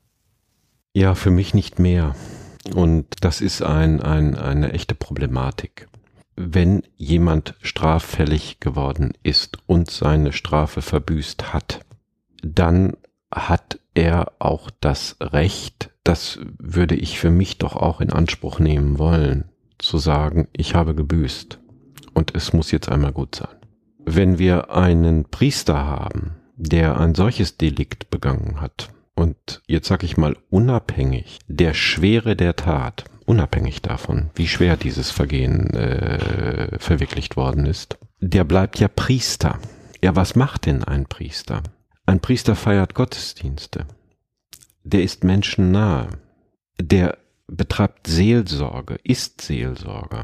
[0.94, 2.16] Ja, für mich nicht mehr.
[2.74, 5.88] Und das ist ein, ein, eine echte Problematik.
[6.36, 11.82] Wenn jemand straffällig geworden ist und seine Strafe verbüßt hat,
[12.42, 12.94] dann
[13.32, 18.98] hat er auch das Recht, das würde ich für mich doch auch in Anspruch nehmen
[18.98, 21.60] wollen, zu sagen, ich habe gebüßt
[22.14, 23.56] und es muss jetzt einmal gut sein.
[24.00, 28.90] Wenn wir einen Priester haben, der ein solches Delikt begangen hat,
[29.20, 35.12] und jetzt sage ich mal unabhängig der Schwere der Tat, unabhängig davon, wie schwer dieses
[35.12, 39.60] Vergehen äh, verwirklicht worden ist, der bleibt ja Priester.
[40.02, 41.64] Ja, was macht denn ein Priester?
[42.06, 43.86] Ein Priester feiert Gottesdienste.
[44.84, 46.08] Der ist menschennahe.
[46.82, 50.24] Der betreibt Seelsorge, ist Seelsorger.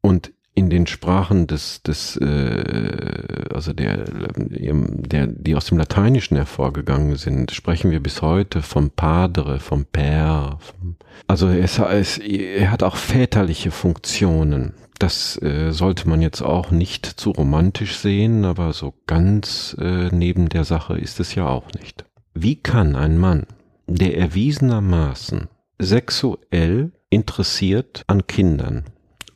[0.00, 7.16] Und in den Sprachen des, des äh, also der, der, die aus dem Lateinischen hervorgegangen
[7.16, 10.58] sind, sprechen wir bis heute vom Padre, vom Per.
[10.60, 10.96] Vom,
[11.26, 14.72] also es, es, er hat auch väterliche Funktionen.
[14.98, 20.48] Das äh, sollte man jetzt auch nicht zu romantisch sehen, aber so ganz äh, neben
[20.48, 22.06] der Sache ist es ja auch nicht.
[22.32, 23.46] Wie kann ein Mann,
[23.86, 25.48] der erwiesenermaßen
[25.78, 28.84] sexuell interessiert an Kindern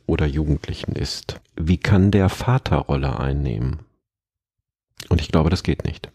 [0.05, 3.79] oder Jugendlichen ist, wie kann der Vaterrolle einnehmen?
[5.09, 6.11] Und ich glaube, das geht nicht.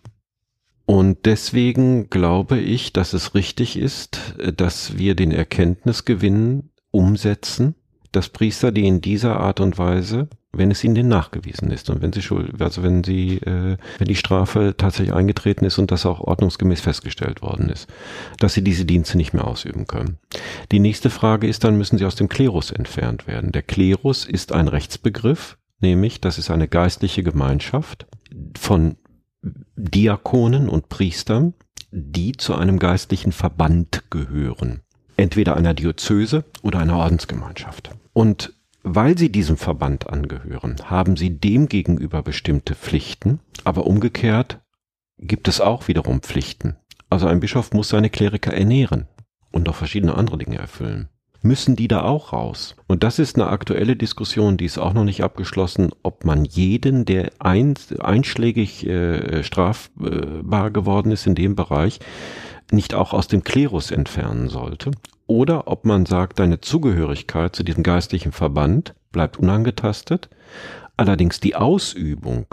[0.86, 7.74] Und deswegen glaube ich, dass es richtig ist, dass wir den Erkenntnisgewinn umsetzen,
[8.12, 10.28] dass Priester, die in dieser Art und Weise
[10.58, 14.08] wenn es ihnen denn nachgewiesen ist und wenn sie schuld, also wenn sie, äh, wenn
[14.08, 17.88] die Strafe tatsächlich eingetreten ist und das auch ordnungsgemäß festgestellt worden ist,
[18.38, 20.18] dass sie diese Dienste nicht mehr ausüben können.
[20.72, 23.52] Die nächste Frage ist, dann müssen sie aus dem Klerus entfernt werden.
[23.52, 28.06] Der Klerus ist ein Rechtsbegriff, nämlich das ist eine geistliche Gemeinschaft
[28.56, 28.96] von
[29.76, 31.54] Diakonen und Priestern,
[31.90, 34.80] die zu einem geistlichen Verband gehören.
[35.16, 37.90] Entweder einer Diözese oder einer Ordensgemeinschaft.
[38.12, 38.55] Und
[38.88, 44.60] weil sie diesem Verband angehören, haben sie dem gegenüber bestimmte Pflichten, aber umgekehrt
[45.18, 46.76] gibt es auch wiederum Pflichten.
[47.10, 49.08] Also ein Bischof muss seine Kleriker ernähren
[49.50, 51.08] und noch verschiedene andere Dinge erfüllen.
[51.42, 52.76] Müssen die da auch raus?
[52.86, 57.04] Und das ist eine aktuelle Diskussion, die ist auch noch nicht abgeschlossen, ob man jeden,
[57.04, 61.98] der ein, einschlägig äh, strafbar geworden ist in dem Bereich,
[62.70, 64.90] nicht auch aus dem Klerus entfernen sollte?
[65.26, 70.28] Oder ob man sagt, deine Zugehörigkeit zu diesem geistlichen Verband bleibt unangetastet,
[70.96, 72.46] Allerdings die Ausübung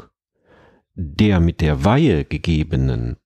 [0.95, 3.18] der mit der Weihe gegebenen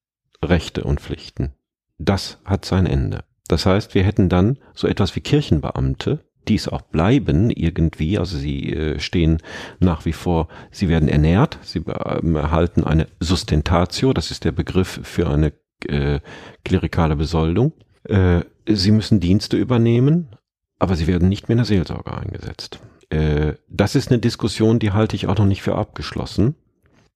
[0.44, 1.54] Rechte und Pflichten,
[1.98, 3.26] das hat sein Ende.
[3.48, 8.38] Das heißt, wir hätten dann so etwas wie Kirchenbeamte, die es auch bleiben irgendwie, also
[8.38, 9.40] sie äh, stehen
[9.80, 15.02] nach wie vor, sie werden ernährt, sie äh, erhalten eine Sustentatio, das ist der Begriff
[15.04, 15.52] für eine
[15.86, 16.20] äh,
[16.64, 17.74] klerikale Besoldung.
[18.04, 20.36] Äh, sie müssen Dienste übernehmen,
[20.80, 22.80] aber sie werden nicht mehr in der Seelsorge eingesetzt.
[23.10, 26.56] Äh, das ist eine Diskussion, die halte ich auch noch nicht für abgeschlossen.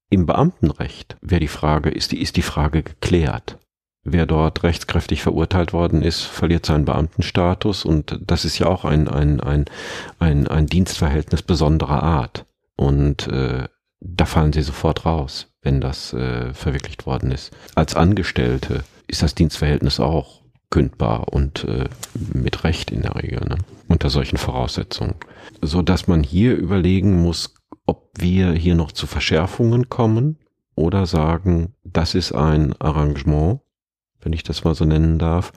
[0.10, 3.58] Im Beamtenrecht wäre die Frage, ist die, ist die Frage geklärt.
[4.04, 9.08] Wer dort rechtskräftig verurteilt worden ist, verliert seinen Beamtenstatus und das ist ja auch ein,
[9.08, 9.66] ein, ein,
[10.18, 12.46] ein, ein Dienstverhältnis besonderer Art.
[12.76, 13.68] Und äh,
[14.00, 17.52] da fallen sie sofort raus, wenn das äh, verwirklicht worden ist.
[17.76, 21.90] Als Angestellte ist das Dienstverhältnis auch kündbar und äh,
[22.34, 23.58] mit Recht in der Regel, ne?
[23.88, 25.16] unter solchen Voraussetzungen.
[25.62, 27.54] So dass man hier überlegen muss,
[27.86, 30.38] ob wir hier noch zu Verschärfungen kommen
[30.76, 33.60] oder sagen, das ist ein Arrangement,
[34.22, 35.52] wenn ich das mal so nennen darf,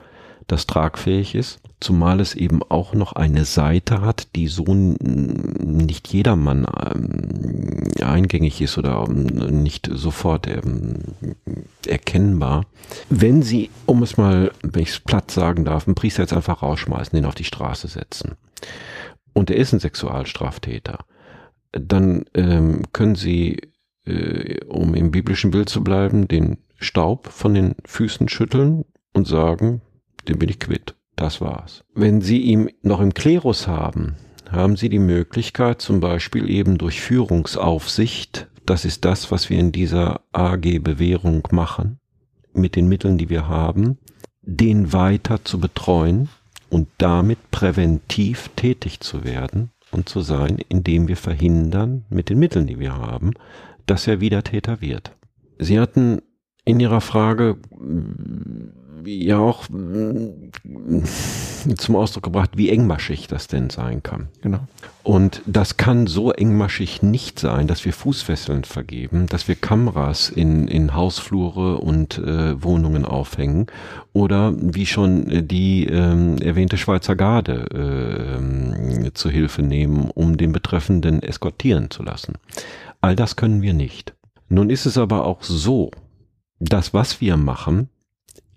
[0.47, 6.65] das tragfähig ist, zumal es eben auch noch eine Seite hat, die so nicht jedermann
[6.65, 10.99] ähm, eingängig ist oder ähm, nicht sofort ähm,
[11.87, 12.65] erkennbar.
[13.09, 16.61] Wenn Sie, um es mal, wenn ich es platt sagen darf, einen Priester jetzt einfach
[16.61, 18.35] rausschmeißen, den auf die Straße setzen
[19.33, 20.99] und er ist ein Sexualstraftäter,
[21.71, 23.61] dann ähm, können Sie,
[24.05, 29.81] äh, um im biblischen Bild zu bleiben, den Staub von den Füßen schütteln und sagen,
[30.27, 30.95] den bin ich quitt.
[31.15, 31.83] Das war's.
[31.93, 34.15] Wenn Sie ihn noch im Klerus haben,
[34.51, 39.71] haben Sie die Möglichkeit, zum Beispiel eben durch Führungsaufsicht, das ist das, was wir in
[39.71, 41.99] dieser AG Bewährung machen,
[42.53, 43.97] mit den Mitteln, die wir haben,
[44.41, 46.29] den weiter zu betreuen
[46.69, 52.67] und damit präventiv tätig zu werden und zu sein, indem wir verhindern, mit den Mitteln,
[52.67, 53.33] die wir haben,
[53.85, 55.15] dass er wieder Täter wird.
[55.57, 56.21] Sie hatten
[56.65, 57.57] in Ihrer Frage
[59.05, 59.65] ja auch
[61.77, 64.27] zum Ausdruck gebracht, wie engmaschig das denn sein kann.
[64.41, 64.59] Genau.
[65.03, 70.67] Und das kann so engmaschig nicht sein, dass wir Fußfesseln vergeben, dass wir Kameras in,
[70.67, 73.67] in Hausflure und äh, Wohnungen aufhängen
[74.13, 78.39] oder wie schon die ähm, erwähnte Schweizer Garde
[79.05, 82.33] äh, zu Hilfe nehmen, um den Betreffenden eskortieren zu lassen.
[83.01, 84.15] All das können wir nicht.
[84.49, 85.91] Nun ist es aber auch so,
[86.59, 87.89] dass was wir machen,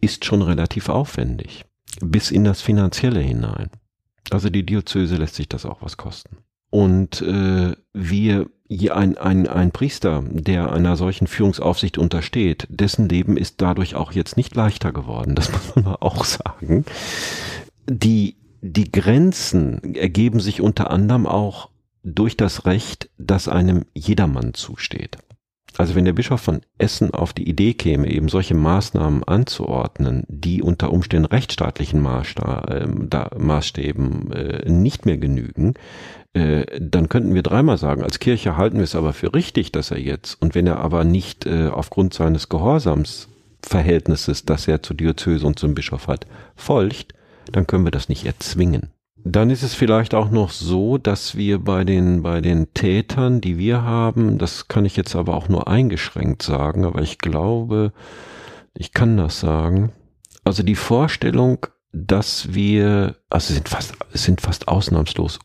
[0.00, 1.64] ist schon relativ aufwendig,
[2.00, 3.70] bis in das Finanzielle hinein.
[4.30, 6.38] Also die Diözese lässt sich das auch was kosten.
[6.70, 8.46] Und äh, wir
[8.90, 14.36] ein, ein, ein Priester, der einer solchen Führungsaufsicht untersteht, dessen Leben ist dadurch auch jetzt
[14.36, 16.84] nicht leichter geworden, das muss man auch sagen.
[17.88, 21.70] Die, die Grenzen ergeben sich unter anderem auch
[22.04, 25.18] durch das Recht, das einem jedermann zusteht.
[25.78, 30.60] Also wenn der Bischof von Essen auf die Idee käme, eben solche Maßnahmen anzuordnen, die
[30.60, 33.08] unter Umständen rechtsstaatlichen ähm,
[33.38, 35.74] Maßstäben äh, nicht mehr genügen,
[36.32, 39.92] äh, dann könnten wir dreimal sagen, als Kirche halten wir es aber für richtig, dass
[39.92, 45.46] er jetzt, und wenn er aber nicht äh, aufgrund seines Gehorsamsverhältnisses, das er zur Diözese
[45.46, 46.26] und zum Bischof hat,
[46.56, 47.14] folgt,
[47.52, 48.90] dann können wir das nicht erzwingen.
[49.24, 53.58] Dann ist es vielleicht auch noch so, dass wir bei den, bei den Tätern, die
[53.58, 57.92] wir haben, das kann ich jetzt aber auch nur eingeschränkt sagen, aber ich glaube,
[58.74, 59.92] ich kann das sagen.
[60.44, 65.40] Also die Vorstellung, dass wir, also sind fast, es sind fast ausnahmslos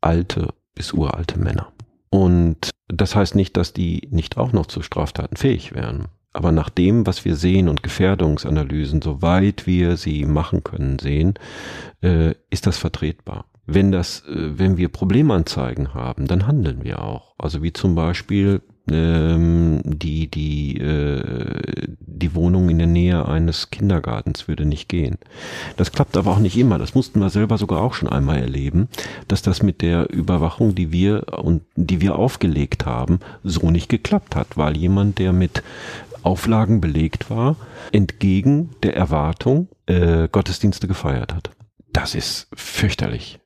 [0.00, 1.72] alte bis uralte Männer.
[2.10, 6.08] Und das heißt nicht, dass die nicht auch noch zu Straftaten fähig wären.
[6.36, 11.32] Aber nach dem, was wir sehen und Gefährdungsanalysen, soweit wir sie machen können, sehen,
[12.02, 13.46] äh, ist das vertretbar.
[13.64, 17.34] Wenn das, äh, wenn wir Problemanzeigen haben, dann handeln wir auch.
[17.38, 18.60] Also wie zum Beispiel
[18.90, 25.18] ähm, die die äh, die Wohnung in der Nähe eines Kindergartens würde nicht gehen.
[25.76, 26.78] Das klappt aber auch nicht immer.
[26.78, 28.88] Das mussten wir selber sogar auch schon einmal erleben,
[29.28, 34.36] dass das mit der Überwachung, die wir und die wir aufgelegt haben, so nicht geklappt
[34.36, 35.62] hat, weil jemand, der mit
[36.26, 37.56] Auflagen belegt war,
[37.92, 41.50] entgegen der Erwartung äh, Gottesdienste gefeiert hat.
[41.92, 43.38] Das ist fürchterlich,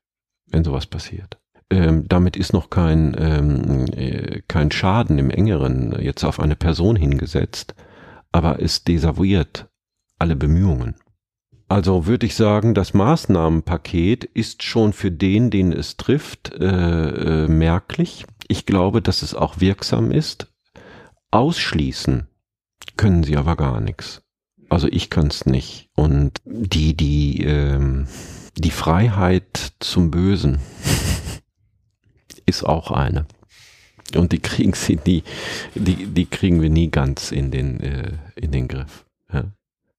[0.46, 1.38] wenn sowas passiert.
[1.70, 6.96] Ähm, damit ist noch kein, ähm, äh, kein Schaden im engeren jetzt auf eine Person
[6.96, 7.74] hingesetzt,
[8.32, 9.68] aber es desavouiert
[10.18, 10.94] alle Bemühungen.
[11.68, 17.48] Also würde ich sagen, das Maßnahmenpaket ist schon für den, den es trifft, äh, äh,
[17.48, 18.24] merklich.
[18.48, 20.48] Ich glaube, dass es auch wirksam ist.
[21.30, 22.26] Ausschließen
[22.96, 24.22] können sie aber gar nichts.
[24.68, 25.88] Also ich kann es nicht.
[25.96, 28.06] Und die, die, ähm,
[28.56, 30.58] die Freiheit zum Bösen
[32.46, 33.26] ist auch eine.
[34.16, 35.22] Und die kriegen sie nie,
[35.74, 39.06] die, die kriegen wir nie ganz in den, äh, in den Griff.
[39.32, 39.44] Ja.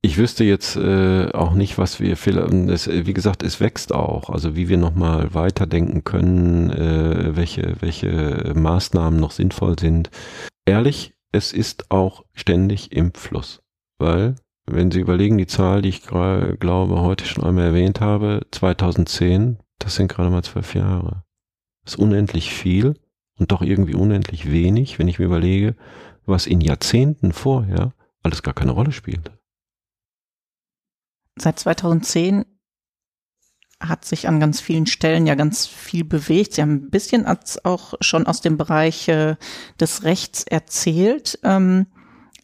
[0.03, 4.29] Ich wüsste jetzt äh, auch nicht, was wir es, wie gesagt, es wächst auch.
[4.29, 10.09] Also wie wir nochmal weiterdenken können, äh, welche, welche Maßnahmen noch sinnvoll sind.
[10.65, 13.61] Ehrlich, es ist auch ständig im Fluss.
[13.97, 18.45] Weil, wenn Sie überlegen, die Zahl, die ich gerade glaube, heute schon einmal erwähnt habe,
[18.51, 21.23] 2010, das sind gerade mal zwölf Jahre.
[21.83, 22.95] Das ist unendlich viel
[23.37, 25.75] und doch irgendwie unendlich wenig, wenn ich mir überlege,
[26.25, 29.39] was in Jahrzehnten vorher alles gar keine Rolle spielte.
[31.37, 32.45] Seit 2010
[33.81, 36.53] hat sich an ganz vielen Stellen ja ganz viel bewegt.
[36.53, 39.35] Sie haben ein bisschen auch schon aus dem Bereich äh,
[39.79, 41.39] des Rechts erzählt.
[41.43, 41.87] Ähm,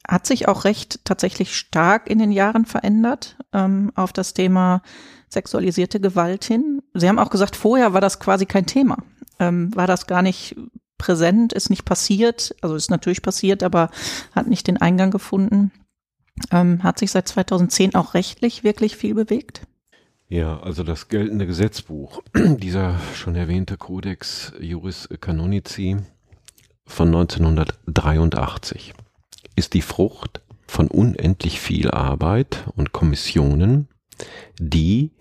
[0.07, 4.81] hat sich auch Recht tatsächlich stark in den Jahren verändert ähm, auf das Thema
[5.29, 6.81] sexualisierte Gewalt hin.
[6.93, 8.97] Sie haben auch gesagt, vorher war das quasi kein Thema.
[9.39, 10.55] Ähm, war das gar nicht
[10.97, 13.91] präsent, ist nicht passiert, also ist natürlich passiert, aber
[14.33, 15.71] hat nicht den Eingang gefunden.
[16.51, 19.61] Ähm, hat sich seit 2010 auch rechtlich wirklich viel bewegt?
[20.30, 25.95] Ja, also das geltende Gesetzbuch, dieser schon erwähnte Codex Juris Canonici
[26.86, 28.93] von 1983,
[29.55, 33.88] ist die Frucht von unendlich viel Arbeit und Kommissionen,
[34.59, 35.11] die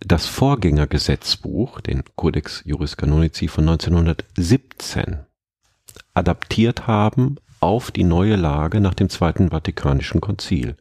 [0.00, 5.18] das Vorgängergesetzbuch, den Codex Juris Canonici von 1917,
[6.12, 10.76] adaptiert haben auf die neue Lage nach dem Zweiten Vatikanischen Konzil.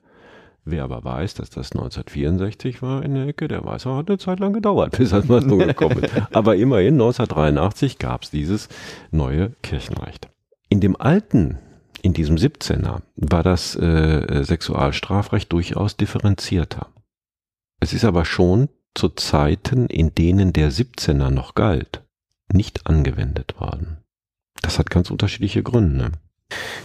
[0.67, 4.17] Wer aber weiß, dass das 1964 war in der Ecke, der weiß, es hat eine
[4.17, 6.13] Zeit lang gedauert, bis das mal so gekommen ist.
[6.33, 8.67] Aber immerhin 1983 gab es dieses
[9.11, 10.27] neue Kirchenrecht.
[10.67, 11.59] In dem alten,
[12.01, 16.87] in diesem 17er, war das äh, Sexualstrafrecht durchaus differenzierter.
[17.79, 22.03] Es ist aber schon zu Zeiten, in denen der 17er noch galt,
[22.51, 23.97] nicht angewendet worden.
[24.61, 26.13] Das hat ganz unterschiedliche Gründe.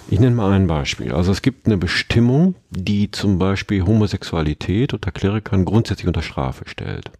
[0.08, 1.12] Ich nenne mal ein Beispiel.
[1.12, 7.12] Also es gibt eine Bestimmung, die zum Beispiel Homosexualität unter Klerikern grundsätzlich unter Strafe stellt.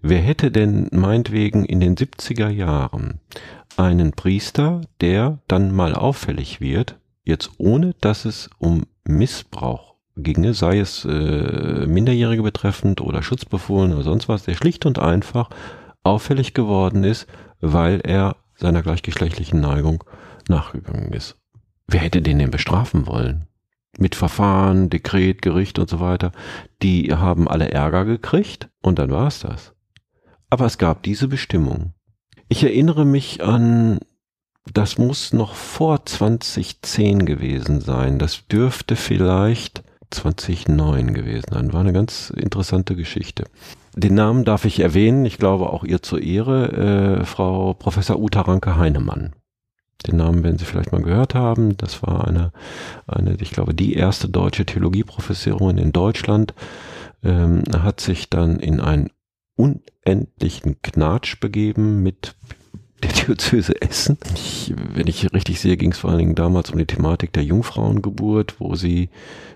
[0.00, 3.20] Wer hätte denn meinetwegen in den 70er Jahren
[3.76, 10.78] einen Priester, der dann mal auffällig wird, jetzt ohne dass es um Missbrauch ginge, sei
[10.78, 15.50] es äh, Minderjährige betreffend oder Schutzbefohlen oder sonst was, der schlicht und einfach
[16.02, 17.26] auffällig geworden ist,
[17.60, 20.04] weil er seiner gleichgeschlechtlichen Neigung
[20.48, 21.36] nachgegangen ist.
[21.86, 23.46] Wer hätte den denn bestrafen wollen?
[23.98, 26.32] Mit Verfahren, Dekret, Gericht und so weiter.
[26.82, 29.72] Die haben alle Ärger gekriegt und dann war es das.
[30.50, 31.92] Aber es gab diese Bestimmung.
[32.48, 34.00] Ich erinnere mich an,
[34.72, 38.18] das muss noch vor 2010 gewesen sein.
[38.18, 41.72] Das dürfte vielleicht 2009 gewesen sein.
[41.72, 43.44] War eine ganz interessante Geschichte.
[43.94, 48.40] Den Namen darf ich erwähnen, ich glaube auch ihr zur Ehre, äh, Frau Professor Uta
[48.40, 49.34] Ranke Heinemann.
[50.06, 51.76] Den Namen werden Sie vielleicht mal gehört haben.
[51.76, 52.52] Das war eine,
[53.06, 56.54] eine ich glaube, die erste deutsche Theologieprofessorin in Deutschland,
[57.22, 59.10] ähm, hat sich dann in einen
[59.56, 62.34] unendlichen Knatsch begeben mit
[63.02, 64.18] der Diözese Essen.
[64.34, 67.44] Ich, wenn ich richtig sehe, ging es vor allen Dingen damals um die Thematik der
[67.44, 69.10] Jungfrauengeburt, wo sie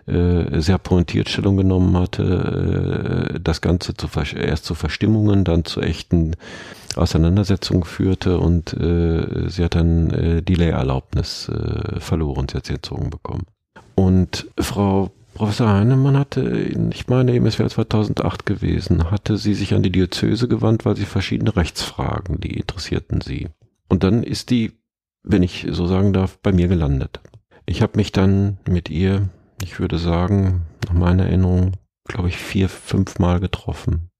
[0.08, 5.80] äh, sehr pointiert Stellung genommen hatte, äh, das Ganze zu, erst zu Verstimmungen, dann zu
[5.80, 6.36] echten
[6.96, 12.74] Auseinandersetzungen führte und äh, sie hat dann äh, die Lehrerlaubnis äh, verloren, sie hat sie
[12.74, 13.44] entzogen bekommen.
[13.94, 16.42] Und Frau Professor Heinemann hatte,
[16.90, 20.96] ich meine eben, es wäre 2008 gewesen, hatte sie sich an die Diözese gewandt, weil
[20.96, 23.46] sie verschiedene Rechtsfragen, die interessierten sie.
[23.88, 24.72] Und dann ist die,
[25.22, 27.20] wenn ich so sagen darf, bei mir gelandet.
[27.66, 29.28] Ich habe mich dann mit ihr,
[29.62, 31.72] ich würde sagen, nach meiner Erinnerung,
[32.04, 34.10] glaube ich, vier, fünf Mal getroffen.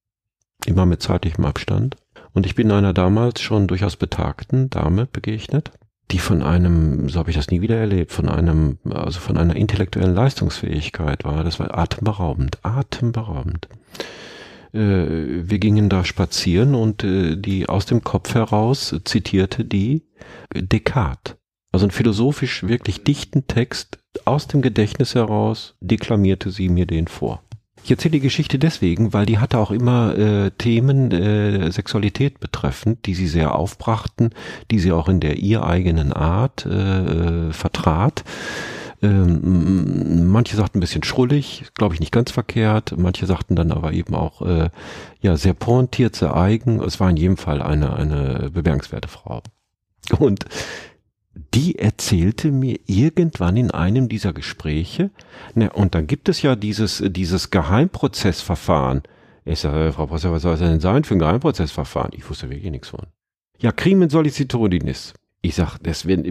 [0.67, 1.97] Immer mit zeitlichem Abstand.
[2.33, 5.71] Und ich bin einer damals schon durchaus betagten Dame begegnet,
[6.11, 9.57] die von einem, so habe ich das nie wieder erlebt, von einem, also von einer
[9.57, 11.45] intellektuellen Leistungsfähigkeit war.
[11.45, 13.69] Das war atemberaubend, atemberaubend.
[14.73, 20.05] Äh, wir gingen da spazieren und äh, die aus dem Kopf heraus zitierte die
[20.55, 21.37] Descartes.
[21.71, 27.43] Also einen philosophisch wirklich dichten Text aus dem Gedächtnis heraus deklamierte sie mir den vor.
[27.85, 33.07] Ich erzähle die Geschichte deswegen, weil die hatte auch immer äh, Themen äh, Sexualität betreffend,
[33.07, 34.31] die sie sehr aufbrachten,
[34.71, 38.25] die sie auch in der ihr eigenen Art äh, vertrat.
[39.01, 42.95] Ähm, manche sagten ein bisschen schrullig, glaube ich nicht ganz verkehrt.
[42.97, 44.71] Manche sagten dann aber eben auch äh,
[45.21, 46.83] ja sehr pointiert, sehr eigen.
[46.83, 49.43] Es war in jedem Fall eine eine bemerkenswerte Frau.
[50.19, 50.47] Und
[51.55, 55.11] die erzählte mir irgendwann in einem dieser Gespräche,
[55.55, 59.03] ne, und dann gibt es ja dieses, dieses Geheimprozessverfahren.
[59.45, 62.13] Ich sage, Frau Professor, was soll das denn sein für ein Geheimprozessverfahren?
[62.15, 63.07] Ich wusste wirklich nichts von.
[63.59, 65.15] Ja, Crimen sollicitudines.
[65.41, 66.25] Ich sag, das, wenn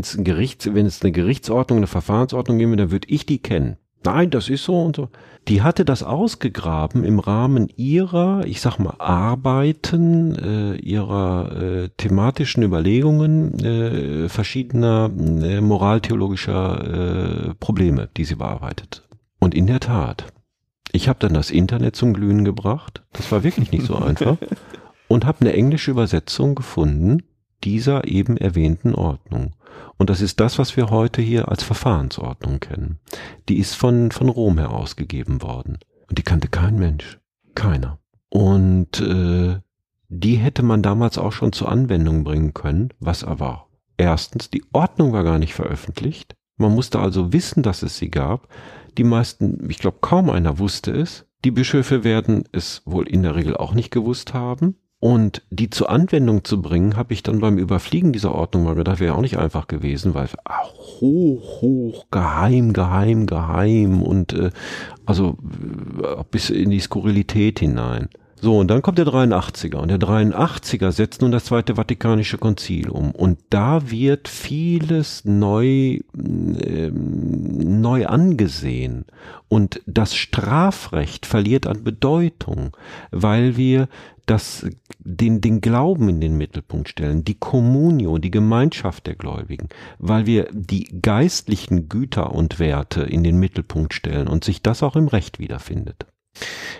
[0.00, 3.78] es ein Gerichts, wenn es eine Gerichtsordnung, eine Verfahrensordnung geben dann würde ich die kennen.
[4.04, 5.08] Nein, das ist so und so.
[5.48, 12.62] Die hatte das ausgegraben im Rahmen ihrer, ich sag mal, Arbeiten, äh, ihrer äh, thematischen
[12.62, 19.02] Überlegungen äh, verschiedener äh, moraltheologischer äh, Probleme, die sie bearbeitet.
[19.40, 20.26] Und in der Tat,
[20.92, 23.02] ich habe dann das Internet zum Glühen gebracht.
[23.12, 24.36] Das war wirklich nicht so einfach.
[25.08, 27.22] Und habe eine englische Übersetzung gefunden
[27.64, 29.52] dieser eben erwähnten Ordnung.
[29.96, 32.98] Und das ist das, was wir heute hier als Verfahrensordnung kennen.
[33.48, 35.78] Die ist von, von Rom herausgegeben worden.
[36.08, 37.18] Und die kannte kein Mensch.
[37.54, 37.98] Keiner.
[38.28, 39.60] Und äh,
[40.08, 45.12] die hätte man damals auch schon zur Anwendung bringen können, was aber erstens, die Ordnung
[45.12, 46.34] war gar nicht veröffentlicht.
[46.56, 48.48] Man musste also wissen, dass es sie gab.
[48.98, 51.26] Die meisten, ich glaube, kaum einer wusste es.
[51.44, 54.76] Die Bischöfe werden es wohl in der Regel auch nicht gewusst haben.
[55.02, 59.00] Und die zur Anwendung zu bringen, habe ich dann beim Überfliegen dieser Ordnung mal gedacht,
[59.00, 64.50] wäre auch nicht einfach gewesen, weil hoch, hoch, geheim, geheim, geheim und äh,
[65.04, 65.36] also
[66.04, 68.10] äh, bis in die Skurrilität hinein.
[68.44, 72.90] So, und dann kommt der 83er und der 83er setzt nun das Zweite Vatikanische Konzil
[72.90, 73.12] um.
[73.12, 79.04] Und da wird vieles neu, äh, neu angesehen.
[79.48, 82.76] Und das Strafrecht verliert an Bedeutung,
[83.12, 83.86] weil wir
[84.26, 84.66] das,
[84.98, 89.68] den, den Glauben in den Mittelpunkt stellen, die Communio, die Gemeinschaft der Gläubigen,
[90.00, 94.96] weil wir die geistlichen Güter und Werte in den Mittelpunkt stellen und sich das auch
[94.96, 96.06] im Recht wiederfindet.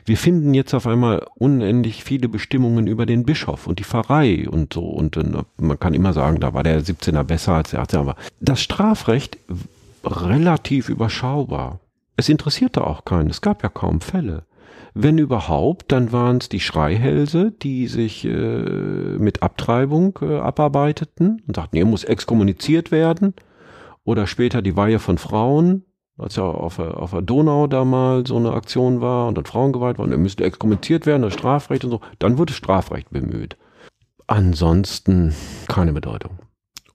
[0.05, 4.72] Wir finden jetzt auf einmal unendlich viele Bestimmungen über den Bischof und die Pfarrei und
[4.72, 4.84] so.
[4.84, 5.24] Und äh,
[5.59, 7.98] man kann immer sagen, da war der 17er besser als der 18er.
[7.98, 9.38] Aber das Strafrecht
[10.05, 11.80] relativ überschaubar.
[12.16, 13.30] Es interessierte auch keinen.
[13.30, 14.44] Es gab ja kaum Fälle.
[14.94, 21.57] Wenn überhaupt, dann waren es die Schreihälse, die sich äh, mit Abtreibung äh, abarbeiteten und
[21.57, 23.34] sagten, er muss exkommuniziert werden.
[24.05, 25.84] Oder später die Weihe von Frauen,
[26.19, 29.45] als ja auf der, auf der Donau da mal so eine Aktion war und dann
[29.45, 32.01] Frauen geweiht waren, er müsste exkommuniziert werden, das Strafrecht und so.
[32.19, 33.57] Dann wurde Strafrecht bemüht.
[34.27, 35.35] Ansonsten
[35.69, 36.39] keine Bedeutung.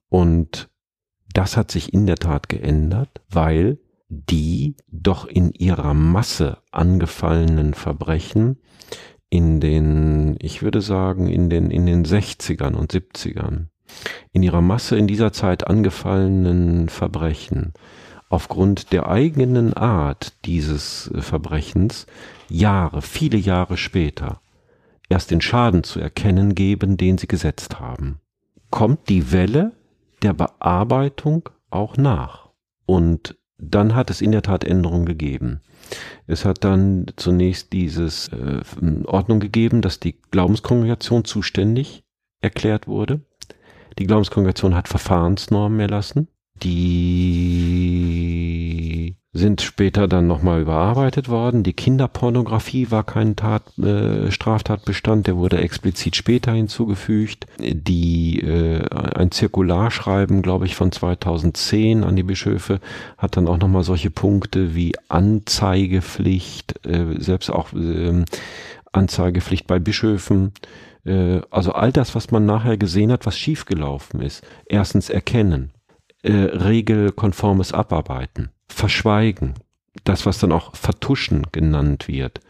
[0.09, 0.70] Und
[1.34, 8.57] das hat sich in der Tat geändert, weil die doch in ihrer Masse angefallenen Verbrechen
[9.30, 13.68] in den, ich würde sagen, in den, in den 60ern und 70ern,
[14.32, 17.74] in ihrer Masse in dieser Zeit angefallenen Verbrechen
[18.30, 22.07] aufgrund der eigenen Art dieses Verbrechens
[22.49, 24.41] Jahre, viele Jahre später
[25.09, 28.19] erst den Schaden zu erkennen geben, den sie gesetzt haben.
[28.69, 29.73] Kommt die Welle
[30.21, 32.49] der Bearbeitung auch nach.
[32.86, 35.61] Und dann hat es in der Tat Änderungen gegeben.
[36.28, 38.61] Es hat dann zunächst dieses äh,
[39.05, 42.03] Ordnung gegeben, dass die Glaubenskongregation zuständig
[42.41, 43.21] erklärt wurde.
[43.97, 46.28] Die Glaubenskongregation hat Verfahrensnormen erlassen,
[46.63, 47.67] die
[49.37, 51.63] sind später dann nochmal überarbeitet worden.
[51.63, 57.45] Die Kinderpornografie war kein Tat, äh, Straftatbestand, der wurde explizit später hinzugefügt.
[57.59, 62.79] Die, äh, ein Zirkularschreiben, glaube ich, von 2010 an die Bischöfe
[63.17, 68.25] hat dann auch nochmal solche Punkte wie Anzeigepflicht, äh, selbst auch äh,
[68.91, 70.53] Anzeigepflicht bei Bischöfen.
[71.05, 74.43] Äh, also all das, was man nachher gesehen hat, was schiefgelaufen ist.
[74.65, 75.71] Erstens erkennen,
[76.24, 79.53] äh, regelkonformes Abarbeiten verschweigen,
[80.03, 82.41] das, was dann auch vertuschen genannt wird,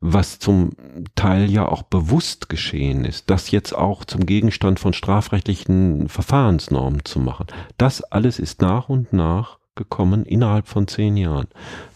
[0.00, 0.72] was zum
[1.14, 7.18] Teil ja auch bewusst geschehen ist, das jetzt auch zum Gegenstand von strafrechtlichen Verfahrensnormen zu
[7.18, 7.46] machen.
[7.78, 11.48] Das alles ist nach und nach gekommen innerhalb von zehn Jahren.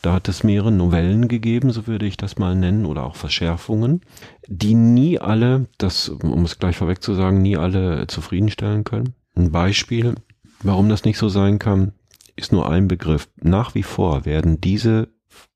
[0.03, 4.03] Da hat es mehrere Novellen gegeben, so würde ich das mal nennen, oder auch Verschärfungen,
[4.47, 9.15] die nie alle, das, um es gleich vorweg zu sagen, nie alle zufriedenstellen können.
[9.35, 10.15] Ein Beispiel,
[10.63, 11.93] warum das nicht so sein kann,
[12.37, 13.29] ist nur ein Begriff.
[13.41, 15.09] Nach wie vor werden diese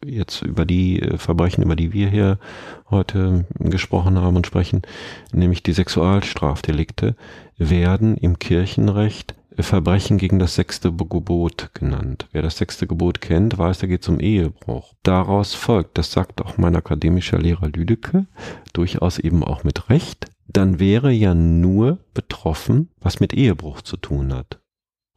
[0.04, 2.38] jetzt über die äh, Verbrechen, über die wir hier
[2.90, 4.82] heute gesprochen haben und sprechen,
[5.32, 7.16] nämlich die Sexualstrafdelikte,
[7.56, 12.28] werden im Kirchenrecht Verbrechen gegen das sechste Gebot genannt.
[12.32, 14.94] Wer das sechste Gebot kennt, weiß, da geht es um Ehebruch.
[15.04, 18.26] Daraus folgt, das sagt auch mein akademischer Lehrer Lüdecke,
[18.72, 24.34] durchaus eben auch mit Recht, dann wäre ja nur betroffen, was mit Ehebruch zu tun
[24.34, 24.58] hat.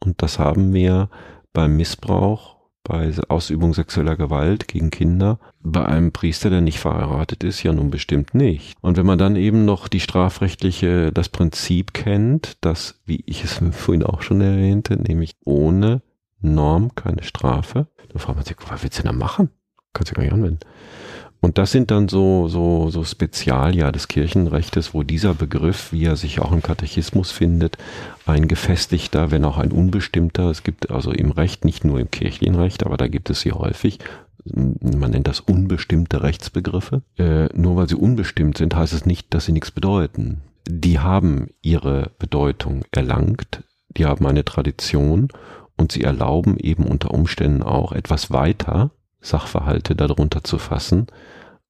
[0.04, 1.08] Und das haben wir
[1.52, 7.62] beim Missbrauch, bei Ausübung sexueller Gewalt gegen Kinder, bei einem Priester, der nicht verheiratet ist,
[7.62, 8.76] ja nun bestimmt nicht.
[8.80, 13.60] Und wenn man dann eben noch die strafrechtliche, das Prinzip kennt, dass, wie ich es
[13.72, 16.02] vorhin auch schon erwähnte, nämlich ohne
[16.40, 19.50] Norm keine Strafe, dann fragt man sich, was willst du denn da machen?
[19.92, 20.60] Kannst du gar nicht anwenden.
[21.40, 26.16] Und das sind dann so, so, so Spezialja des Kirchenrechtes, wo dieser Begriff, wie er
[26.16, 27.78] sich auch im Katechismus findet,
[28.26, 32.56] ein gefestigter, wenn auch ein unbestimmter, es gibt also im Recht, nicht nur im kirchlichen
[32.56, 34.00] Recht, aber da gibt es sie häufig,
[34.44, 37.02] man nennt das unbestimmte Rechtsbegriffe.
[37.16, 40.42] Äh, nur weil sie unbestimmt sind, heißt es nicht, dass sie nichts bedeuten.
[40.68, 45.28] Die haben ihre Bedeutung erlangt, die haben eine Tradition
[45.76, 48.90] und sie erlauben eben unter Umständen auch etwas weiter
[49.28, 51.06] Sachverhalte darunter zu fassen,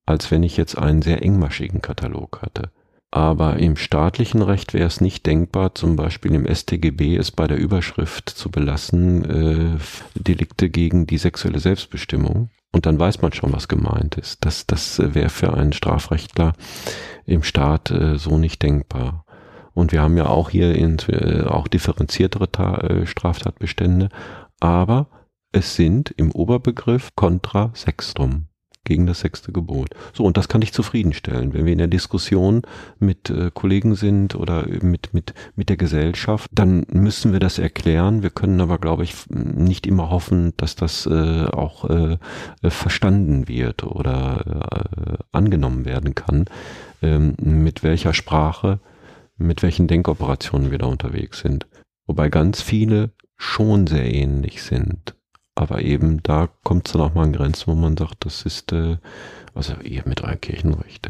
[0.06, 2.70] als wenn ich jetzt einen sehr engmaschigen Katalog hatte.
[3.10, 7.56] Aber im staatlichen Recht wäre es nicht denkbar, zum Beispiel im StGB es bei der
[7.56, 9.78] Überschrift zu belassen, äh,
[10.14, 12.50] Delikte gegen die sexuelle Selbstbestimmung.
[12.70, 14.44] Und dann weiß man schon, was gemeint ist.
[14.44, 16.52] Das, das wäre für einen Strafrechtler
[17.24, 19.24] im Staat äh, so nicht denkbar.
[19.72, 24.10] Und wir haben ja auch hier in, äh, auch differenziertere Ta äh, Straftatbestände,
[24.60, 25.06] aber
[25.58, 28.46] es sind im Oberbegriff contra sextrum
[28.84, 29.90] gegen das sechste Gebot.
[30.14, 31.52] So, und das kann ich zufriedenstellen.
[31.52, 32.62] Wenn wir in der Diskussion
[33.00, 38.22] mit äh, Kollegen sind oder mit, mit, mit der Gesellschaft, dann müssen wir das erklären.
[38.22, 42.18] Wir können aber, glaube ich, nicht immer hoffen, dass das äh, auch äh
[42.62, 46.46] verstanden wird oder äh, angenommen werden kann,
[47.02, 48.78] ähm, mit welcher Sprache,
[49.36, 51.66] mit welchen Denkoperationen wir da unterwegs sind.
[52.06, 55.17] Wobei ganz viele schon sehr ähnlich sind
[55.58, 58.72] aber eben da kommt es dann auch mal an Grenzen, wo man sagt, das ist,
[58.72, 58.98] äh,
[59.54, 61.08] also ihr mit euer Kirchenrecht.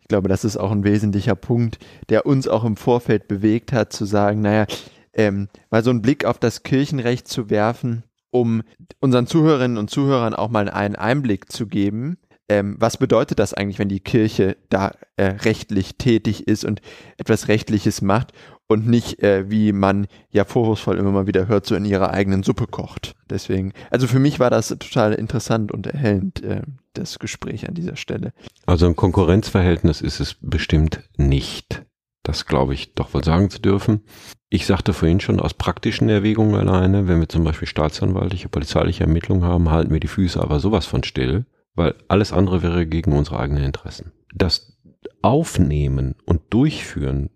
[0.00, 3.92] Ich glaube, das ist auch ein wesentlicher Punkt, der uns auch im Vorfeld bewegt hat,
[3.92, 4.66] zu sagen, naja,
[5.14, 8.62] ähm, mal so einen Blick auf das Kirchenrecht zu werfen, um
[9.00, 12.18] unseren Zuhörerinnen und Zuhörern auch mal einen Einblick zu geben,
[12.52, 16.82] ähm, was bedeutet das eigentlich, wenn die Kirche da äh, rechtlich tätig ist und
[17.16, 18.32] etwas Rechtliches macht
[18.66, 22.42] und nicht, äh, wie man ja vorwurfsvoll immer mal wieder hört, so in ihrer eigenen
[22.42, 23.14] Suppe kocht.
[23.30, 26.60] Deswegen, also für mich war das total interessant und erhellend, äh,
[26.92, 28.34] das Gespräch an dieser Stelle.
[28.66, 31.86] Also ein Konkurrenzverhältnis ist es bestimmt nicht.
[32.22, 34.02] Das glaube ich doch wohl sagen zu dürfen.
[34.50, 39.44] Ich sagte vorhin schon aus praktischen Erwägungen alleine, wenn wir zum Beispiel staatsanwaltliche, polizeiliche Ermittlungen
[39.44, 43.38] haben, halten wir die Füße aber sowas von still, weil alles andere wäre gegen unsere
[43.38, 44.12] eigenen Interessen.
[44.34, 44.76] Das
[45.22, 47.30] Aufnehmen und Durchführen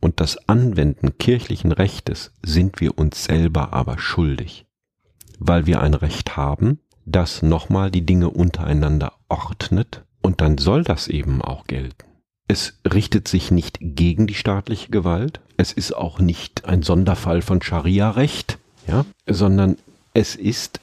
[0.00, 4.66] und das Anwenden kirchlichen Rechtes sind wir uns selber aber schuldig,
[5.38, 11.08] weil wir ein Recht haben, das nochmal die Dinge untereinander ordnet und dann soll das
[11.08, 12.06] eben auch gelten.
[12.48, 17.62] Es richtet sich nicht gegen die staatliche Gewalt, es ist auch nicht ein Sonderfall von
[17.62, 19.76] Scharia-Recht, ja, sondern
[20.14, 20.80] es ist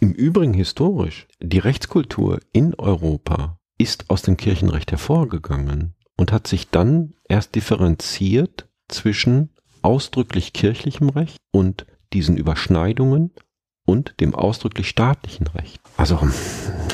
[0.00, 6.70] im Übrigen historisch die Rechtskultur in Europa ist aus dem Kirchenrecht hervorgegangen und hat sich
[6.70, 9.50] dann erst differenziert zwischen
[9.82, 13.32] ausdrücklich kirchlichem Recht und diesen Überschneidungen
[13.84, 15.80] und dem ausdrücklich staatlichen Recht.
[15.96, 16.20] Also,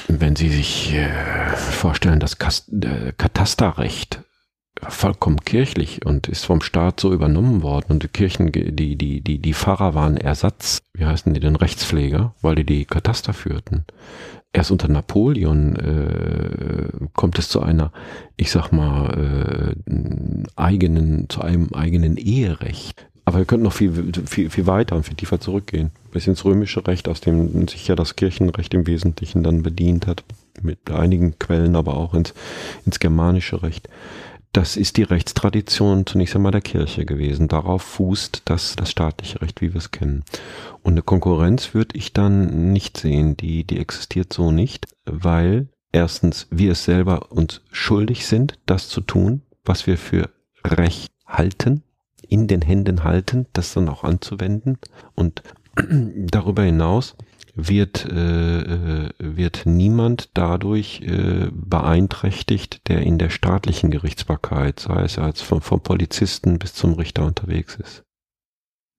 [0.08, 1.10] wenn Sie sich äh,
[1.56, 2.38] vorstellen, das
[2.70, 4.22] äh, Katasterrecht
[4.80, 9.38] vollkommen kirchlich und ist vom Staat so übernommen worden und die Kirchen, die, die, die,
[9.38, 13.84] die Pfarrer waren Ersatz, wie heißen die denn, Rechtspfleger, weil die die Kataster führten
[14.52, 17.92] erst unter Napoleon äh, kommt es zu einer,
[18.36, 23.06] ich sag mal, äh, eigenen, zu einem eigenen Eherecht.
[23.24, 23.92] Aber wir könnten noch viel,
[24.24, 25.90] viel, viel weiter und viel tiefer zurückgehen.
[26.12, 30.24] Bis ins römische Recht, aus dem sich ja das Kirchenrecht im Wesentlichen dann bedient hat.
[30.62, 32.32] Mit einigen Quellen, aber auch ins,
[32.86, 33.88] ins germanische Recht.
[34.52, 37.48] Das ist die Rechtstradition zunächst einmal der Kirche gewesen.
[37.48, 40.24] Darauf fußt das, das staatliche Recht, wie wir es kennen.
[40.82, 43.36] Und eine Konkurrenz würde ich dann nicht sehen.
[43.36, 49.00] Die, die existiert so nicht, weil erstens wir es selber uns schuldig sind, das zu
[49.02, 50.30] tun, was wir für
[50.64, 51.82] Recht halten,
[52.26, 54.78] in den Händen halten, das dann auch anzuwenden.
[55.14, 55.42] Und
[55.76, 57.16] darüber hinaus
[57.60, 65.18] wird, äh, äh, wird niemand dadurch äh, beeinträchtigt, der in der staatlichen Gerichtsbarkeit, sei es
[65.18, 68.04] als vom, vom Polizisten bis zum Richter unterwegs ist.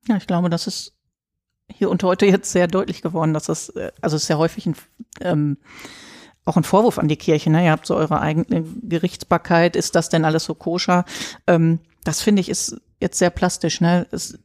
[0.07, 0.93] Ja, ich glaube, das ist
[1.71, 4.65] hier und heute jetzt sehr deutlich geworden, dass das, äh, also es ist sehr häufig
[4.65, 4.75] ein,
[5.21, 5.57] ähm,
[6.43, 7.49] auch ein Vorwurf an die Kirche.
[7.49, 7.63] Ne?
[7.63, 11.05] Ihr habt so eure eigene Gerichtsbarkeit, ist das denn alles so koscher?
[11.47, 13.79] Ähm, das finde ich ist jetzt sehr plastisch.
[13.79, 14.05] Ne?
[14.11, 14.37] Es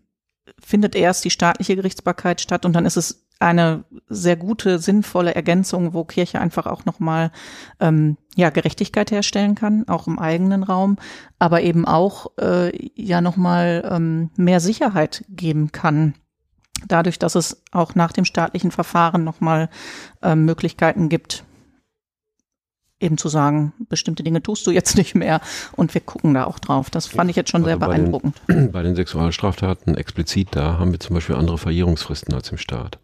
[0.61, 5.93] findet erst die staatliche Gerichtsbarkeit statt und dann ist es eine sehr gute, sinnvolle Ergänzung,
[5.93, 7.31] wo Kirche einfach auch nochmal
[7.79, 10.97] ähm, ja, Gerechtigkeit herstellen kann, auch im eigenen Raum,
[11.39, 16.15] aber eben auch äh, ja nochmal ähm, mehr Sicherheit geben kann.
[16.89, 19.69] Dadurch, dass es auch nach dem staatlichen Verfahren nochmal
[20.23, 21.45] ähm, Möglichkeiten gibt,
[22.99, 25.43] eben zu sagen, bestimmte Dinge tust du jetzt nicht mehr
[25.77, 26.89] und wir gucken da auch drauf.
[26.89, 28.41] Das fand ich jetzt schon also sehr beeindruckend.
[28.47, 32.57] Bei den, bei den Sexualstraftaten explizit, da haben wir zum Beispiel andere Verjährungsfristen als im
[32.59, 32.99] Staat.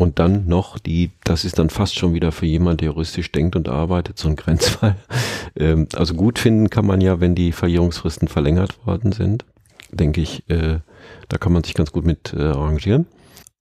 [0.00, 3.54] Und dann noch die, das ist dann fast schon wieder für jemand, der juristisch denkt
[3.54, 4.96] und arbeitet, so ein Grenzfall.
[5.56, 9.44] Ähm, also gut finden kann man ja, wenn die Verjährungsfristen verlängert worden sind.
[9.90, 10.78] Denke ich, äh,
[11.28, 13.06] da kann man sich ganz gut mit äh, arrangieren.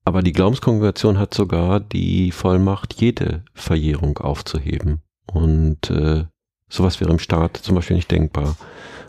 [0.06, 5.02] Aber die Glaubenskongregation hat sogar die Vollmacht, jede Verjährung aufzuheben.
[5.26, 6.26] Und äh,
[6.70, 8.56] sowas wäre im Staat zum Beispiel nicht denkbar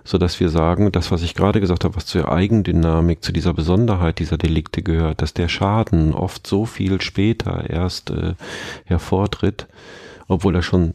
[0.05, 3.55] so dass wir sagen, das, was ich gerade gesagt habe, was zur Eigendynamik, zu dieser
[3.55, 8.35] Besonderheit dieser Delikte gehört, dass der Schaden oft so viel später erst äh,
[8.85, 9.67] hervortritt,
[10.29, 10.95] obwohl er schon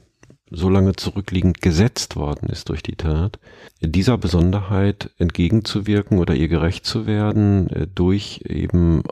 [0.51, 3.39] so lange zurückliegend gesetzt worden ist durch die Tat,
[3.81, 9.03] dieser Besonderheit entgegenzuwirken oder ihr gerecht zu werden äh, durch eben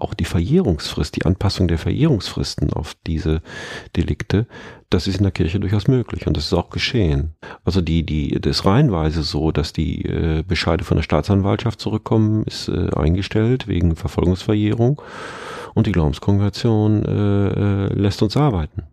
[0.00, 3.42] auch die Verjährungsfrist, die Anpassung der Verjährungsfristen auf diese
[3.96, 4.46] Delikte,
[4.90, 7.34] das ist in der Kirche durchaus möglich und das ist auch geschehen.
[7.64, 12.68] Also die, die, das reihenweise so, dass die äh, Bescheide von der Staatsanwaltschaft zurückkommen, ist
[12.68, 15.02] äh, eingestellt wegen Verfolgungsverjährung
[15.74, 18.84] und die Glaubenskongregation äh, äh, lässt uns arbeiten.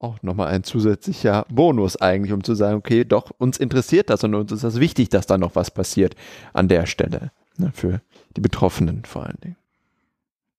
[0.00, 4.34] Auch nochmal ein zusätzlicher Bonus eigentlich, um zu sagen, okay, doch, uns interessiert das und
[4.34, 6.14] uns ist das wichtig, dass da noch was passiert
[6.52, 7.32] an der Stelle.
[7.58, 8.00] Ne, für
[8.36, 9.56] die Betroffenen vor allen Dingen.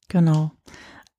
[0.09, 0.51] Genau.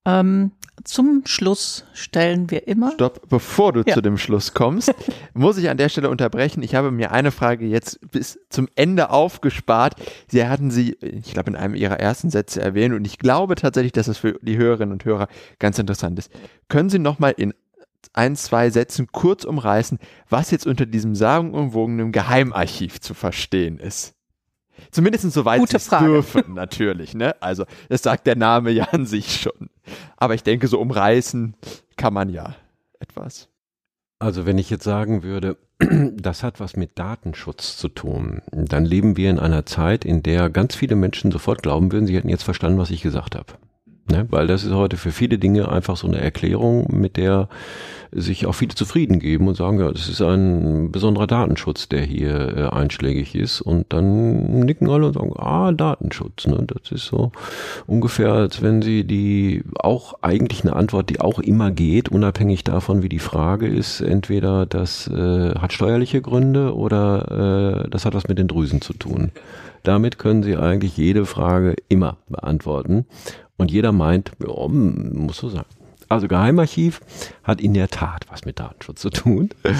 [0.06, 0.52] Ähm,
[0.84, 2.92] zum Schluss stellen wir immer.
[2.92, 3.94] Stopp, bevor du ja.
[3.94, 4.94] zu dem Schluss kommst,
[5.34, 6.62] muss ich an der Stelle unterbrechen.
[6.62, 9.94] Ich habe mir eine Frage jetzt bis zum Ende aufgespart.
[10.28, 13.92] Sie hatten sie, ich glaube, in einem ihrer ersten Sätze erwähnt und ich glaube tatsächlich,
[13.92, 15.28] dass es für die Hörerinnen und Hörer
[15.58, 16.30] ganz interessant ist.
[16.68, 17.52] Können Sie nochmal in
[18.14, 24.14] ein, zwei Sätzen kurz umreißen, was jetzt unter diesem sagenumwogenen Geheimarchiv zu verstehen ist?
[24.90, 27.14] Zumindest soweit sie es dürfen, natürlich.
[27.14, 27.34] Ne?
[27.40, 29.70] Also, das sagt der Name ja an sich schon.
[30.16, 31.54] Aber ich denke, so umreißen
[31.96, 32.54] kann man ja
[32.98, 33.48] etwas.
[34.18, 39.16] Also, wenn ich jetzt sagen würde, das hat was mit Datenschutz zu tun, dann leben
[39.16, 42.42] wir in einer Zeit, in der ganz viele Menschen sofort glauben würden, sie hätten jetzt
[42.42, 43.54] verstanden, was ich gesagt habe.
[44.10, 44.26] Ne?
[44.30, 47.48] Weil das ist heute für viele Dinge einfach so eine Erklärung, mit der
[48.12, 52.56] sich auch viele zufrieden geben und sagen, ja, das ist ein besonderer Datenschutz, der hier
[52.56, 53.60] äh, einschlägig ist.
[53.60, 56.46] Und dann nicken alle und sagen, ah, Datenschutz.
[56.46, 56.66] Ne?
[56.66, 57.30] Das ist so
[57.86, 63.02] ungefähr, als wenn sie die auch eigentlich eine Antwort, die auch immer geht, unabhängig davon,
[63.02, 68.26] wie die Frage ist, entweder das äh, hat steuerliche Gründe oder äh, das hat was
[68.26, 69.30] mit den Drüsen zu tun.
[69.82, 73.06] Damit können Sie eigentlich jede Frage immer beantworten.
[73.60, 75.66] Und jeder meint, ja, muss so sein.
[76.08, 77.02] Also Geheimarchiv
[77.44, 79.50] hat in der Tat was mit Datenschutz zu tun.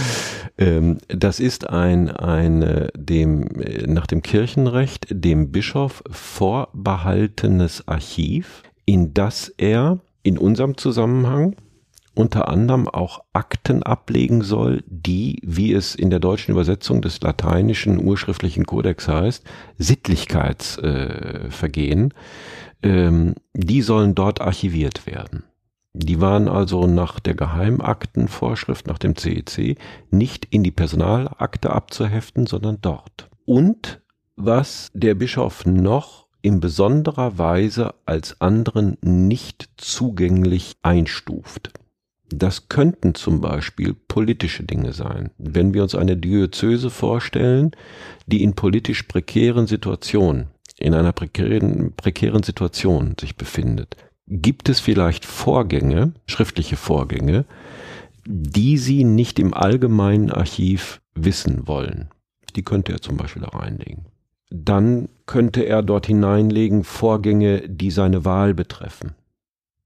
[0.59, 8.63] Ähm, das ist ein, ein äh, dem, äh, nach dem Kirchenrecht dem Bischof vorbehaltenes Archiv,
[8.85, 11.57] in das er in unserem Zusammenhang
[12.15, 18.05] unter anderem auch Akten ablegen soll, die, wie es in der deutschen Übersetzung des lateinischen
[18.05, 19.43] urschriftlichen Kodex heißt,
[19.79, 22.15] Sittlichkeitsvergehen, äh,
[22.83, 25.45] ähm, die sollen dort archiviert werden.
[25.93, 29.75] Die waren also nach der Geheimaktenvorschrift, nach dem CEC, e
[30.11, 33.29] nicht in die Personalakte abzuheften, sondern dort.
[33.45, 34.01] Und
[34.37, 41.73] was der Bischof noch in besonderer Weise als anderen nicht zugänglich einstuft.
[42.33, 45.31] Das könnten zum Beispiel politische Dinge sein.
[45.37, 47.73] Wenn wir uns eine Diözese vorstellen,
[48.27, 50.47] die in politisch prekären Situationen,
[50.81, 57.45] in einer prekären, prekären Situation sich befindet, gibt es vielleicht Vorgänge, schriftliche Vorgänge,
[58.27, 62.11] die Sie nicht im allgemeinen Archiv wissen wollen.
[62.57, 64.07] Die könnte er zum Beispiel da reinlegen.
[64.51, 69.15] Dann könnte er dort hineinlegen Vorgänge, die seine Wahl betreffen.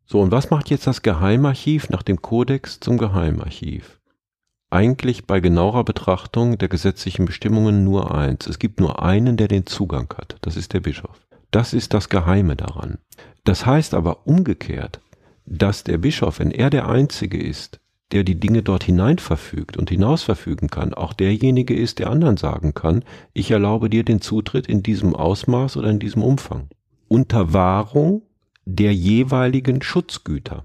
[0.06, 4.00] So, und was macht jetzt das Geheimarchiv nach dem Kodex zum Geheimarchiv?
[4.74, 8.48] Eigentlich bei genauer Betrachtung der gesetzlichen Bestimmungen nur eins.
[8.48, 10.36] Es gibt nur einen, der den Zugang hat.
[10.40, 11.24] Das ist der Bischof.
[11.52, 12.98] Das ist das Geheime daran.
[13.44, 15.00] Das heißt aber umgekehrt,
[15.46, 17.78] dass der Bischof, wenn er der Einzige ist,
[18.10, 22.36] der die Dinge dort hinein verfügt und hinaus verfügen kann, auch derjenige ist, der anderen
[22.36, 26.66] sagen kann, ich erlaube dir den Zutritt in diesem Ausmaß oder in diesem Umfang.
[27.06, 28.22] Unter Wahrung
[28.64, 30.64] der jeweiligen Schutzgüter.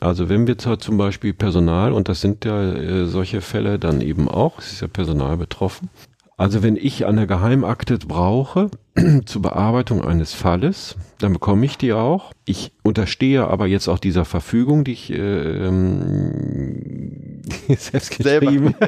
[0.00, 4.00] Also wenn wir zwar zum Beispiel Personal, und das sind ja äh, solche Fälle dann
[4.00, 5.90] eben auch, es ist ja Personal betroffen,
[6.36, 8.70] also wenn ich eine Geheimakte brauche
[9.26, 12.32] zur Bearbeitung eines Falles, dann bekomme ich die auch.
[12.44, 15.16] Ich unterstehe aber jetzt auch dieser Verfügung, die ich äh,
[15.66, 17.42] ähm,
[17.76, 18.76] selbst geschrieben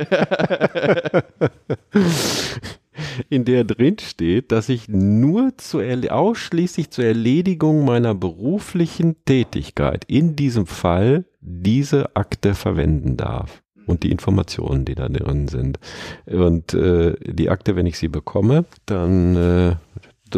[3.28, 10.36] in der drin steht, dass ich nur zur, ausschließlich zur Erledigung meiner beruflichen Tätigkeit in
[10.36, 15.78] diesem Fall diese Akte verwenden darf und die Informationen, die da drin sind.
[16.26, 19.76] Und äh, die Akte, wenn ich sie bekomme, dann äh,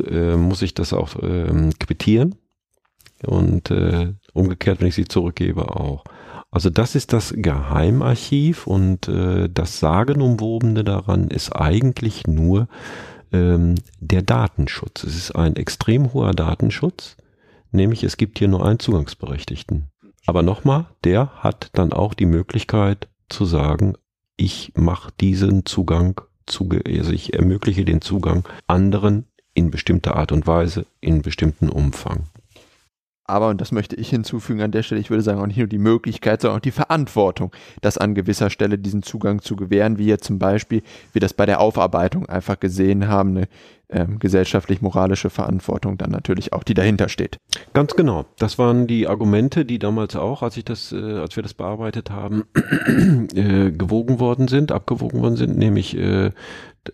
[0.00, 2.36] äh, muss ich das auch äh, quittieren
[3.24, 6.04] und äh, Umgekehrt, wenn ich sie zurückgebe, auch.
[6.52, 12.68] Also das ist das Geheimarchiv und äh, das Sagenumwobene daran ist eigentlich nur
[13.32, 15.02] ähm, der Datenschutz.
[15.02, 17.16] Es ist ein extrem hoher Datenschutz,
[17.70, 19.88] nämlich es gibt hier nur einen Zugangsberechtigten.
[20.26, 23.94] Aber nochmal, der hat dann auch die Möglichkeit zu sagen,
[24.36, 29.24] ich mache diesen Zugang, zu, also ich ermögliche den Zugang anderen
[29.54, 32.24] in bestimmter Art und Weise, in bestimmten Umfang.
[33.24, 35.68] Aber, und das möchte ich hinzufügen an der Stelle, ich würde sagen auch nicht nur
[35.68, 40.06] die Möglichkeit, sondern auch die Verantwortung, das an gewisser Stelle diesen Zugang zu gewähren, wie
[40.06, 40.82] jetzt zum Beispiel
[41.12, 43.48] wir das bei der Aufarbeitung einfach gesehen haben, eine
[43.92, 47.36] ähm, gesellschaftlich-moralische Verantwortung dann natürlich auch, die dahinter steht.
[47.74, 48.24] Ganz genau.
[48.38, 52.10] Das waren die Argumente, die damals auch, als ich das, äh, als wir das bearbeitet
[52.10, 52.44] haben,
[53.34, 56.30] äh, gewogen worden sind, abgewogen worden sind, nämlich äh,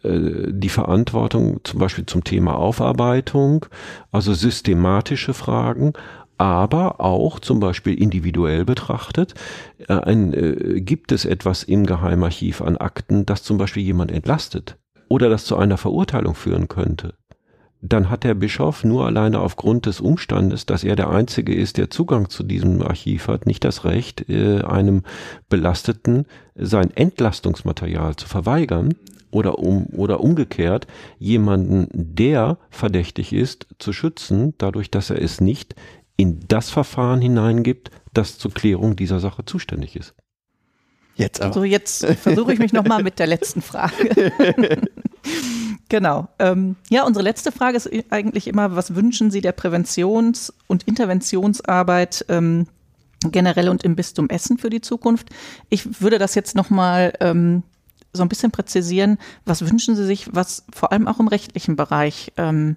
[0.04, 3.66] die Verantwortung zum Beispiel zum Thema Aufarbeitung,
[4.12, 5.94] also systematische Fragen,
[6.38, 9.34] aber auch zum Beispiel individuell betrachtet,
[9.88, 14.78] äh, ein, äh, gibt es etwas im Geheimarchiv an Akten, das zum Beispiel jemand entlastet
[15.08, 17.14] oder das zu einer Verurteilung führen könnte,
[17.80, 21.90] dann hat der Bischof nur alleine aufgrund des Umstandes, dass er der Einzige ist, der
[21.90, 25.02] Zugang zu diesem Archiv hat, nicht das Recht, äh, einem
[25.48, 28.94] Belasteten sein Entlastungsmaterial zu verweigern
[29.30, 30.86] oder um oder umgekehrt
[31.18, 35.74] jemanden, der verdächtig ist, zu schützen, dadurch, dass er es nicht
[36.16, 40.14] in das Verfahren hineingibt, das zur Klärung dieser Sache zuständig ist.
[41.18, 41.52] Jetzt aber.
[41.52, 44.32] So, jetzt versuche ich mich nochmal mit der letzten Frage.
[45.88, 46.28] genau.
[46.38, 52.24] Ähm, ja, unsere letzte Frage ist eigentlich immer, was wünschen Sie der Präventions- und Interventionsarbeit
[52.28, 52.68] ähm,
[53.20, 55.30] generell und im Bistum Essen für die Zukunft?
[55.70, 57.64] Ich würde das jetzt nochmal ähm,
[58.12, 59.18] so ein bisschen präzisieren.
[59.44, 62.76] Was wünschen Sie sich, was vor allem auch im rechtlichen Bereich ähm,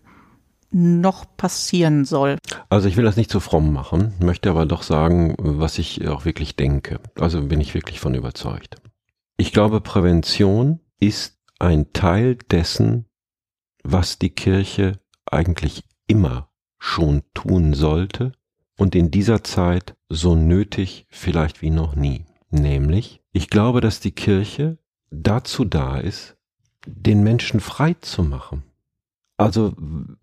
[0.72, 2.38] noch passieren soll.
[2.70, 6.26] Also ich will das nicht zu fromm machen, möchte aber doch sagen, was ich auch
[6.26, 6.99] wirklich denke.
[7.20, 8.78] Also bin ich wirklich von überzeugt.
[9.38, 13.06] Ich glaube, Prävention ist ein Teil dessen,
[13.84, 16.49] was die Kirche eigentlich immer
[16.80, 18.32] schon tun sollte
[18.78, 22.26] und in dieser Zeit so nötig vielleicht wie noch nie.
[22.49, 24.78] Nämlich, ich glaube, dass die Kirche
[25.12, 26.36] dazu da ist,
[26.88, 28.64] den Menschen frei zu machen
[29.42, 29.74] also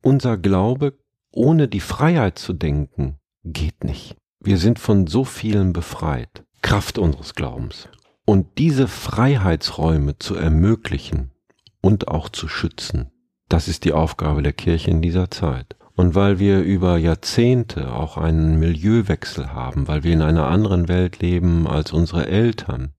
[0.01, 0.97] unser Glaube,
[1.33, 4.17] ohne die Freiheit zu denken, geht nicht.
[4.39, 7.89] Wir sind von so vielen befreit, Kraft unseres Glaubens.
[8.25, 11.33] Und diese Freiheitsräume zu ermöglichen
[11.81, 13.11] und auch zu schützen,
[13.49, 15.75] das ist die Aufgabe der Kirche in dieser Zeit.
[15.97, 21.19] Und weil wir über Jahrzehnte auch einen Milieuwechsel haben, weil wir in einer anderen Welt
[21.19, 22.93] leben als unsere Eltern,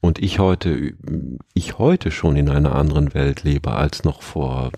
[0.00, 0.94] und ich heute,
[1.54, 4.70] ich heute schon in einer anderen Welt lebe als noch vor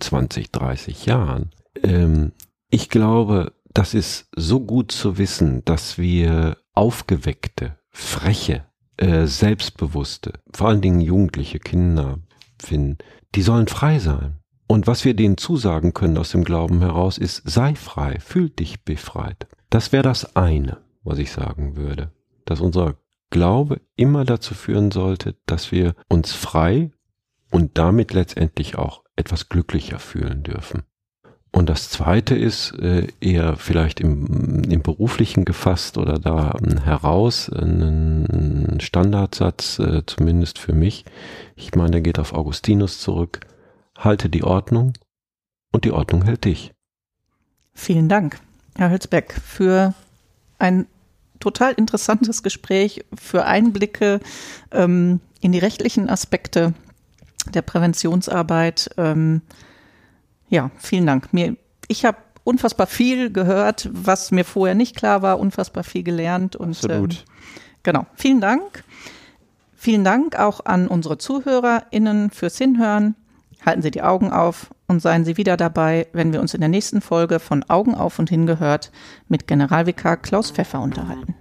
[0.00, 1.50] 20, 30 Jahren.
[1.82, 2.32] Ähm,
[2.70, 8.64] ich glaube, das ist so gut zu wissen, dass wir aufgeweckte, freche,
[8.96, 12.18] äh, selbstbewusste, vor allen Dingen jugendliche Kinder
[12.58, 12.98] finden,
[13.34, 14.38] die sollen frei sein.
[14.66, 18.84] Und was wir denen zusagen können aus dem Glauben heraus, ist, sei frei, fühl dich
[18.84, 19.46] befreit.
[19.70, 22.10] Das wäre das eine, was ich sagen würde.
[22.46, 22.96] Dass unser
[23.30, 26.90] Glaube immer dazu führen sollte, dass wir uns frei
[27.50, 30.82] und damit letztendlich auch etwas glücklicher fühlen dürfen.
[31.56, 37.48] Und das Zweite ist äh, eher vielleicht im, im beruflichen gefasst oder da ähm, heraus
[37.48, 41.06] ein Standardsatz, äh, zumindest für mich.
[41.54, 43.40] Ich meine, der geht auf Augustinus zurück.
[43.96, 44.92] Halte die Ordnung
[45.72, 46.74] und die Ordnung hält dich.
[47.72, 48.38] Vielen Dank,
[48.76, 49.94] Herr Hülsbeck, für
[50.58, 50.86] ein
[51.40, 54.20] total interessantes Gespräch, für Einblicke
[54.72, 56.74] ähm, in die rechtlichen Aspekte
[57.54, 58.90] der Präventionsarbeit.
[58.96, 59.42] Ähm,
[60.48, 61.32] ja, vielen Dank.
[61.32, 61.56] Mir,
[61.88, 66.56] ich habe unfassbar viel gehört, was mir vorher nicht klar war, unfassbar viel gelernt.
[66.56, 67.14] Und, Absolut.
[67.14, 67.20] Ähm,
[67.82, 68.84] genau, vielen Dank.
[69.76, 73.14] Vielen Dank auch an unsere ZuhörerInnen fürs Hinhören.
[73.64, 76.68] Halten Sie die Augen auf und seien Sie wieder dabei, wenn wir uns in der
[76.68, 78.92] nächsten Folge von Augen auf und hingehört
[79.28, 81.34] mit Generalvikar Klaus Pfeffer unterhalten.